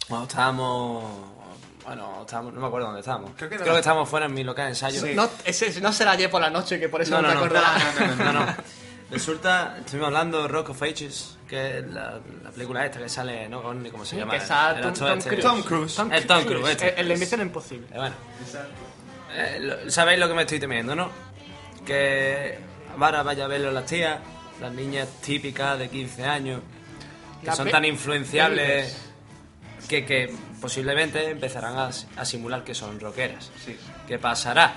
cuando 0.07 0.27
estábamos... 0.27 1.36
Bueno, 1.87 2.17
estábamos, 2.21 2.53
no 2.53 2.59
me 2.61 2.67
acuerdo 2.67 2.87
dónde 2.87 2.99
estábamos. 2.99 3.31
Creo 3.37 3.47
Creo 3.49 3.59
que 3.59 3.65
que, 3.65 3.71
no. 3.71 3.77
estábamos 3.77 4.09
fuera 4.09 4.25
en 4.25 4.33
mi 4.33 4.43
local 4.43 4.65
de 4.65 4.69
ensayo. 4.71 5.01
Sí. 5.01 5.13
No, 5.15 5.29
ese, 5.45 5.79
no 5.81 5.91
será 5.93 6.11
ayer 6.11 6.29
por 6.29 6.41
la 6.41 6.49
noche, 6.49 6.79
que 6.79 6.89
por 6.89 7.01
eso 7.01 7.11
no, 7.11 7.21
No, 7.21 7.27
no, 7.29 7.33
te 7.33 7.35
no, 7.39 7.45
acordarás. 7.45 8.17
no, 8.17 8.33
no. 8.33 8.45
Resulta, 9.09 9.77
estuvimos 9.79 10.07
hablando 10.07 10.41
de 10.41 10.47
Rock 10.49 10.71
of 10.71 10.83
Ages, 10.83 11.37
que 11.47 11.77
es 11.79 11.87
la, 11.87 12.19
la 12.43 12.51
película 12.51 12.85
esta 12.85 12.99
que 12.99 13.07
sale, 13.07 13.47
¿no? 13.47 13.61
Con, 13.63 13.89
¿Cómo 13.89 14.03
se 14.03 14.17
llama? 14.17 14.33
Que 14.33 14.41
sale 14.41 14.79
El 14.79 14.83
Tom, 14.83 14.93
Tom 14.95 15.17
este. 15.17 15.29
Cruise. 15.29 15.43
Tom 15.45 15.61
Cruise. 15.63 15.99
El 16.11 16.27
Tom 16.27 16.43
Cruise, 16.43 16.69
este. 16.71 16.89
El, 16.89 16.99
el 16.99 17.07
de 17.07 17.17
Misión 17.17 17.41
Imposible. 17.41 17.87
Eh, 17.93 17.95
bueno, 17.97 18.15
eh, 19.33 19.57
lo- 19.61 19.89
sabéis 19.89 20.19
lo 20.19 20.27
que 20.27 20.33
me 20.33 20.41
estoy 20.41 20.59
temiendo, 20.59 20.93
¿no? 20.93 21.09
Que 21.85 22.59
ahora 22.99 23.23
vaya 23.23 23.45
a 23.45 23.47
verlo 23.47 23.71
las 23.71 23.85
tías, 23.85 24.19
las 24.59 24.73
niñas 24.73 25.07
típicas 25.21 25.79
de 25.79 25.87
15 25.89 26.25
años, 26.25 26.61
que 27.39 27.47
La 27.47 27.55
son 27.55 27.69
tan 27.69 27.85
influenciables 27.85 28.93
que, 29.87 30.05
que 30.05 30.33
posiblemente 30.61 31.29
empezarán 31.29 31.77
a, 31.77 31.89
a 32.17 32.25
simular 32.25 32.63
que 32.63 32.73
son 32.75 32.99
rockeras. 32.99 33.51
sí. 33.65 33.77
¿Qué 34.07 34.17
pasará? 34.19 34.75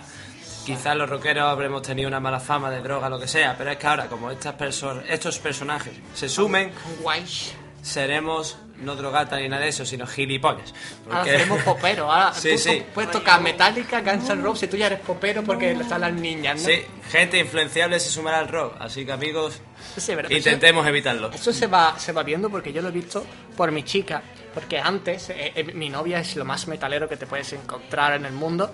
Quizás 0.66 0.94
los 0.96 1.08
rockeros 1.08 1.44
habremos 1.44 1.82
tenido 1.82 2.08
una 2.08 2.20
mala 2.20 2.38
fama 2.40 2.70
de 2.70 2.80
droga, 2.82 3.08
lo 3.08 3.18
que 3.18 3.26
sea, 3.28 3.56
pero 3.56 3.70
es 3.70 3.76
que 3.78 3.86
ahora, 3.86 4.06
como 4.08 4.30
estas 4.30 4.56
perso- 4.56 5.02
estos 5.08 5.38
personajes 5.38 5.92
se 6.14 6.28
sumen, 6.28 6.72
Guay. 7.00 7.24
seremos 7.82 8.58
no 8.78 8.96
drogatas 8.96 9.40
ni 9.40 9.48
nada 9.48 9.62
de 9.62 9.68
eso, 9.68 9.84
sino 9.84 10.06
gilipollas. 10.06 10.72
Ahora 11.06 11.18
Porque- 11.18 11.30
seremos 11.32 11.62
poperos. 11.62 12.10
Ahora 12.10 12.32
Sí, 12.34 12.52
tú 12.52 12.58
sí. 12.58 12.82
puedes 12.94 13.10
tocar 13.10 13.40
Metallica, 13.42 14.00
Guns 14.00 14.28
N' 14.30 14.42
Roses 14.42 14.68
tú 14.70 14.76
ya 14.76 14.86
eres 14.86 15.00
popero 15.00 15.42
porque 15.44 15.72
están 15.72 16.00
las 16.00 16.12
niñas, 16.12 16.60
¿no? 16.60 16.66
Sí, 16.66 16.82
gente 17.10 17.38
influenciable 17.38 18.00
se 18.00 18.10
sumará 18.10 18.38
al 18.38 18.48
rock, 18.48 18.76
así 18.80 19.04
que 19.04 19.12
amigos, 19.12 19.60
Sí. 19.96 20.12
Pero 20.14 20.32
intentemos 20.32 20.86
evitarlo. 20.86 21.28
Eso, 21.28 21.50
eso 21.50 21.52
se 21.52 21.66
va, 21.66 21.98
se 21.98 22.12
va 22.12 22.22
viendo 22.22 22.50
porque 22.50 22.72
yo 22.72 22.82
lo 22.82 22.88
he 22.88 22.92
visto 22.92 23.24
por 23.56 23.72
mi 23.72 23.82
chica. 23.82 24.22
Porque 24.54 24.78
antes, 24.78 25.30
eh, 25.30 25.52
eh, 25.54 25.64
mi 25.74 25.88
novia 25.88 26.20
es 26.20 26.36
lo 26.36 26.44
más 26.44 26.66
metalero 26.66 27.08
que 27.08 27.16
te 27.16 27.26
puedes 27.26 27.52
encontrar 27.52 28.14
en 28.14 28.26
el 28.26 28.32
mundo. 28.32 28.72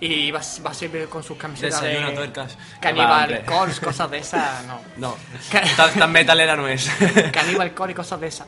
Y 0.00 0.30
va, 0.30 0.40
va 0.64 0.72
siempre 0.72 1.06
con 1.06 1.24
sus 1.24 1.36
camisetas 1.36 1.82
Desayuno 1.82 2.10
de 2.10 2.14
tuercas. 2.14 2.56
Cannibal. 2.80 3.44
Corpse, 3.44 3.80
cosas 3.80 4.08
de 4.08 4.18
esas, 4.18 4.64
no. 4.64 4.80
No, 4.96 5.16
tan, 5.76 5.92
tan 5.92 6.12
metalera 6.12 6.54
no 6.54 6.68
es. 6.68 6.88
Cannibal 7.32 7.74
Core 7.74 7.92
y 7.92 7.94
cosas 7.96 8.20
de 8.20 8.28
esas. 8.28 8.46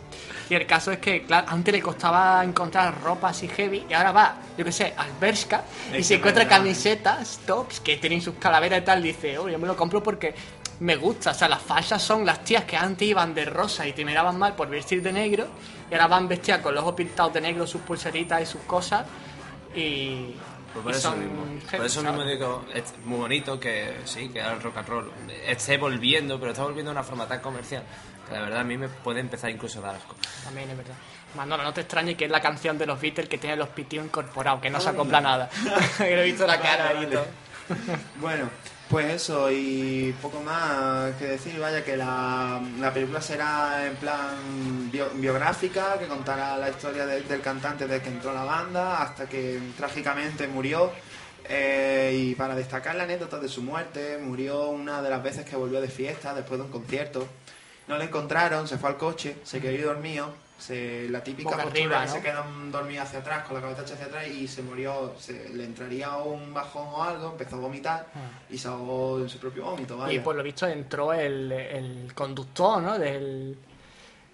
Y 0.48 0.54
el 0.54 0.66
caso 0.66 0.92
es 0.92 0.98
que, 0.98 1.24
claro, 1.24 1.48
antes 1.48 1.74
le 1.74 1.82
costaba 1.82 2.44
encontrar 2.44 3.00
ropa 3.02 3.30
así 3.30 3.48
heavy 3.48 3.84
y 3.88 3.92
ahora 3.94 4.12
va, 4.12 4.36
yo 4.56 4.64
qué 4.64 4.72
sé, 4.72 4.94
al 4.96 5.08
Bershka 5.20 5.64
y 5.96 6.04
se 6.04 6.16
encuentra 6.16 6.44
verdad. 6.44 6.58
camisetas, 6.58 7.40
tops 7.46 7.80
que 7.80 7.96
tienen 7.96 8.20
sus 8.20 8.34
calaveras 8.34 8.80
y 8.80 8.84
tal. 8.84 9.02
Dice, 9.02 9.36
oh, 9.38 9.48
yo 9.48 9.58
me 9.58 9.66
lo 9.66 9.76
compro 9.76 10.02
porque 10.02 10.34
me 10.80 10.96
gusta. 10.96 11.30
O 11.30 11.34
sea, 11.34 11.48
las 11.48 11.62
fallas 11.62 12.02
son 12.02 12.26
las 12.26 12.44
tías 12.44 12.64
que 12.64 12.76
antes 12.76 13.06
iban 13.06 13.34
de 13.34 13.44
rosa 13.44 13.86
y 13.86 13.92
te 13.92 14.04
miraban 14.04 14.38
mal 14.38 14.54
por 14.54 14.68
vestir 14.68 15.02
de 15.02 15.12
negro 15.12 15.48
y 15.90 15.94
ahora 15.94 16.08
van 16.08 16.28
vestidas 16.28 16.60
con 16.60 16.74
los 16.74 16.82
ojos 16.82 16.94
pintados 16.94 17.32
de 17.34 17.40
negro, 17.40 17.66
sus 17.66 17.80
pulseritas 17.82 18.42
y 18.42 18.46
sus 18.46 18.62
cosas 18.62 19.06
y... 19.74 20.34
Pues 20.72 20.84
por 20.84 20.92
y 20.92 20.96
eso 20.96 21.10
son 21.10 21.18
mismo. 21.18 21.42
Por 21.68 21.84
eso 21.84 22.00
¿sabes? 22.00 22.16
mismo 22.16 22.30
digo, 22.30 22.64
es 22.72 22.94
muy 23.04 23.18
bonito 23.18 23.58
que 23.58 24.02
sí, 24.04 24.28
que 24.28 24.38
el 24.38 24.62
rock 24.62 24.76
and 24.76 24.88
roll 24.88 25.10
esté 25.44 25.78
volviendo, 25.78 26.38
pero 26.38 26.52
está 26.52 26.62
volviendo 26.62 26.92
de 26.92 26.96
una 26.96 27.02
forma 27.02 27.26
tan 27.26 27.40
comercial 27.40 27.82
que 28.28 28.34
la 28.34 28.42
verdad 28.42 28.60
a 28.60 28.64
mí 28.64 28.78
me 28.78 28.88
puede 28.88 29.18
empezar 29.18 29.50
incluso 29.50 29.80
a 29.80 29.82
dar 29.82 29.96
asco. 29.96 30.14
También 30.44 30.70
es 30.70 30.76
verdad. 30.76 30.94
Manolo, 31.34 31.64
no 31.64 31.72
te 31.72 31.80
extrañes 31.80 32.16
que 32.16 32.26
es 32.26 32.30
la 32.30 32.40
canción 32.40 32.78
de 32.78 32.86
los 32.86 33.00
Beatles 33.00 33.28
que 33.28 33.38
tiene 33.38 33.56
los 33.56 33.68
pitios 33.70 34.04
incorporados, 34.04 34.60
que 34.60 34.70
no 34.70 34.80
se 34.80 34.90
acopla 34.90 35.20
nada. 35.20 35.50
que 35.98 36.14
lo 36.14 36.22
he 36.22 36.24
visto 36.24 36.46
la 36.46 36.60
cara 36.60 36.92
Vale, 36.92 37.06
y 37.06 37.10
todo. 37.10 37.26
Bueno, 38.20 38.48
pues 38.90 39.06
eso 39.14 39.50
y 39.52 40.12
poco 40.20 40.40
más 40.42 41.14
que 41.14 41.26
decir, 41.26 41.58
vaya 41.60 41.84
que 41.84 41.96
la, 41.96 42.60
la 42.80 42.92
película 42.92 43.20
será 43.22 43.86
en 43.86 43.94
plan 43.96 44.90
bio- 44.90 45.10
biográfica, 45.14 45.96
que 45.98 46.06
contará 46.08 46.56
la 46.58 46.68
historia 46.70 47.06
de- 47.06 47.22
del 47.22 47.40
cantante 47.40 47.86
desde 47.86 48.02
que 48.02 48.08
entró 48.08 48.30
a 48.30 48.34
la 48.34 48.44
banda 48.44 49.00
hasta 49.02 49.28
que 49.28 49.60
trágicamente 49.76 50.48
murió. 50.48 50.90
Eh, 51.48 52.12
y 52.30 52.34
para 52.34 52.54
destacar 52.54 52.94
la 52.96 53.04
anécdota 53.04 53.38
de 53.38 53.48
su 53.48 53.62
muerte, 53.62 54.18
murió 54.22 54.68
una 54.68 55.00
de 55.02 55.10
las 55.10 55.22
veces 55.22 55.44
que 55.44 55.56
volvió 55.56 55.80
de 55.80 55.88
fiesta 55.88 56.34
después 56.34 56.58
de 56.58 56.66
un 56.66 56.72
concierto. 56.72 57.26
No 57.90 57.98
le 57.98 58.04
encontraron, 58.04 58.68
se 58.68 58.78
fue 58.78 58.90
al 58.90 58.96
coche, 58.96 59.38
se 59.42 59.60
quedó 59.60 59.72
ahí 59.72 59.78
dormido. 59.78 60.32
Se, 60.60 61.08
la 61.08 61.24
típica 61.24 61.50
Boca 61.50 61.62
postura 61.64 61.84
arriba, 61.84 62.00
que 62.00 62.06
¿no? 62.06 62.12
se 62.12 62.20
quedan 62.20 62.70
dormidos 62.70 63.08
hacia 63.08 63.18
atrás, 63.18 63.46
con 63.46 63.56
la 63.56 63.62
cabeza 63.62 63.82
hacia 63.82 64.06
atrás 64.06 64.28
y 64.28 64.46
se 64.46 64.62
murió, 64.62 65.14
se, 65.18 65.48
le 65.48 65.64
entraría 65.64 66.14
un 66.18 66.54
bajón 66.54 66.86
o 66.86 67.02
algo, 67.02 67.30
empezó 67.30 67.56
a 67.56 67.60
vomitar 67.60 68.06
y 68.48 68.58
se 68.58 68.68
ahogó 68.68 69.18
en 69.18 69.28
su 69.28 69.38
propio 69.38 69.64
vómito, 69.64 69.96
vaya. 69.96 70.12
Ah. 70.12 70.14
Y 70.14 70.20
por 70.20 70.36
lo 70.36 70.42
visto 70.42 70.68
entró 70.68 71.12
el, 71.12 71.50
el 71.50 72.12
conductor, 72.14 72.80
¿no? 72.80 72.98
Del. 72.98 73.58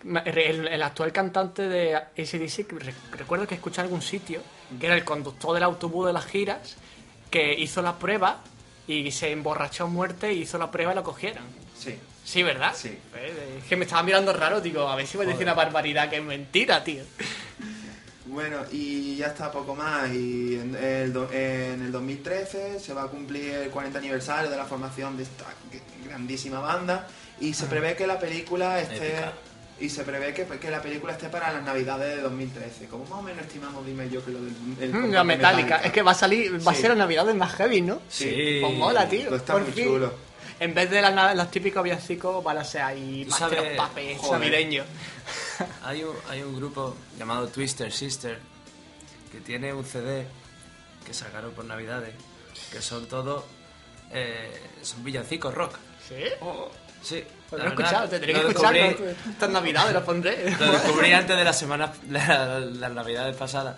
El, 0.04 0.68
el 0.68 0.82
actual 0.82 1.10
cantante 1.10 1.62
de 1.68 1.96
ACDC, 1.96 2.70
recuerdo 3.12 3.46
que 3.46 3.54
escuché 3.54 3.80
en 3.80 3.86
algún 3.86 4.02
sitio, 4.02 4.40
que 4.78 4.86
era 4.86 4.94
el 4.94 5.04
conductor 5.04 5.54
del 5.54 5.62
autobús 5.62 6.06
de 6.06 6.12
las 6.12 6.26
giras, 6.26 6.76
que 7.30 7.54
hizo 7.54 7.82
la 7.82 7.98
prueba 7.98 8.40
y 8.88 9.10
se 9.10 9.30
emborrachó 9.32 9.84
a 9.84 9.86
muerte, 9.88 10.32
hizo 10.32 10.58
la 10.58 10.70
prueba 10.70 10.92
y 10.92 10.94
lo 10.94 11.02
cogieron. 11.02 11.42
Sí. 11.78 11.96
Sí, 12.24 12.42
¿verdad? 12.42 12.72
Sí. 12.74 12.88
Eh, 13.16 13.58
Es 13.58 13.64
que 13.64 13.76
me 13.76 13.84
estaba 13.84 14.02
mirando 14.02 14.32
raro, 14.32 14.60
digo, 14.60 14.88
a 14.88 14.96
ver 14.96 15.06
si 15.06 15.16
voy 15.16 15.26
a 15.26 15.28
decir 15.30 15.44
una 15.44 15.54
barbaridad 15.54 16.10
que 16.10 16.16
es 16.16 16.22
mentira, 16.24 16.82
tío. 16.82 17.04
Bueno, 18.26 18.58
y 18.72 19.16
ya 19.16 19.26
está 19.28 19.52
poco 19.52 19.74
más. 19.76 20.10
Y 20.12 20.56
en 20.56 20.74
el, 20.74 21.12
do- 21.12 21.30
en 21.32 21.82
el 21.82 21.92
2013 21.92 22.80
se 22.80 22.92
va 22.92 23.04
a 23.04 23.06
cumplir 23.06 23.54
el 23.54 23.70
40 23.70 23.98
aniversario 23.98 24.50
de 24.50 24.56
la 24.56 24.64
formación 24.64 25.16
de 25.16 25.22
esta 25.22 25.44
grandísima 26.04 26.58
banda. 26.60 27.06
Y 27.40 27.54
se 27.54 27.66
prevé 27.66 27.94
que 27.94 28.06
la 28.06 28.18
película 28.18 28.80
esté. 28.80 29.08
Épica. 29.08 29.32
Y 29.78 29.90
se 29.90 30.04
prevé 30.04 30.32
que, 30.32 30.44
que 30.46 30.70
la 30.70 30.80
película 30.80 31.12
esté 31.12 31.28
para 31.28 31.52
las 31.52 31.62
navidades 31.62 32.16
de 32.16 32.22
2013. 32.22 32.86
Como 32.86 33.04
más 33.04 33.18
o 33.18 33.22
menos 33.22 33.44
estimamos, 33.44 33.84
dime 33.84 34.08
yo, 34.08 34.24
que 34.24 34.30
lo 34.30 34.40
del. 34.40 34.54
el 34.80 34.92
Mm, 34.92 35.12
La 35.12 35.22
metálica. 35.24 35.76
Es 35.78 35.92
que 35.92 36.00
va 36.02 36.12
a 36.12 36.14
salir, 36.14 36.66
va 36.66 36.72
a 36.72 36.74
ser 36.74 36.90
la 36.90 36.96
Navidad 36.96 37.26
más 37.34 37.52
heavy, 37.56 37.82
¿no? 37.82 38.00
Sí. 38.08 38.58
Pues 38.62 38.74
mola, 38.74 39.06
tío. 39.08 39.28
Pues 39.28 39.42
está 39.42 39.52
por 39.52 39.62
muy 39.62 39.72
fin. 39.72 39.84
chulo. 39.84 40.14
En 40.58 40.72
vez 40.72 40.88
de 40.90 41.02
las 41.02 41.36
los 41.36 41.50
típicos 41.50 41.82
villancicos, 41.82 42.42
van 42.42 42.56
a 42.56 42.64
ser 42.64 42.80
ahí 42.82 43.26
joder. 43.30 44.40
navideños. 44.40 44.86
Hay 45.84 46.02
un, 46.04 46.14
hay 46.28 46.42
un 46.42 46.54
grupo 46.56 46.96
llamado 47.18 47.48
Twister 47.48 47.90
Sister 47.92 48.38
que 49.32 49.40
tiene 49.40 49.72
un 49.72 49.84
CD 49.84 50.26
que 51.04 51.12
sacaron 51.14 51.52
por 51.52 51.64
Navidades 51.64 52.14
que 52.72 52.80
son 52.82 53.06
todos 53.06 53.44
eh, 54.12 54.50
son 54.82 55.02
villancicos 55.04 55.52
rock. 55.54 55.76
¿Sí? 56.08 56.14
Sí. 57.02 57.24
Pues 57.48 57.62
la 57.62 57.68
no 57.68 57.74
he 57.74 57.76
verdad, 57.76 57.92
escuchado, 57.92 58.08
tendré 58.08 58.32
que 58.34 58.42
lo 58.42 58.48
escucharlo. 58.48 58.80
descubrí- 58.80 59.30
Estas 59.30 59.50
navidades 59.50 59.92
lo 59.94 60.04
pondré. 60.04 60.50
Lo 60.58 60.72
descubrí 60.72 61.12
antes 61.12 61.36
de 61.36 61.44
las 61.44 61.58
semanas, 61.58 61.90
la- 62.10 62.58
las 62.60 62.90
navidades 63.00 63.36
pasadas. 63.36 63.76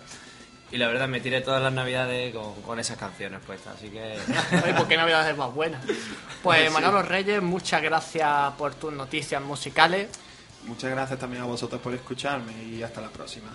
Y 0.71 0.77
la 0.77 0.87
verdad 0.87 1.07
me 1.07 1.19
tiré 1.19 1.41
todas 1.41 1.61
las 1.63 1.73
navidades 1.73 2.33
con, 2.33 2.61
con 2.61 2.79
esas 2.79 2.95
canciones 2.97 3.39
puestas, 3.45 3.75
así 3.75 3.89
que... 3.89 4.17
Oye, 4.63 4.73
¿por 4.75 4.87
qué 4.87 4.97
navidades 4.97 5.35
más 5.37 5.53
buenas? 5.53 5.83
Pues 6.43 6.71
Manolo 6.71 7.01
Reyes, 7.01 7.41
muchas 7.41 7.81
gracias 7.81 8.53
por 8.57 8.73
tus 8.75 8.93
noticias 8.93 9.41
musicales. 9.41 10.07
Muchas 10.63 10.89
gracias 10.91 11.19
también 11.19 11.41
a 11.43 11.45
vosotros 11.45 11.81
por 11.81 11.93
escucharme 11.93 12.53
y 12.63 12.81
hasta 12.83 13.01
la 13.01 13.09
próxima. 13.09 13.49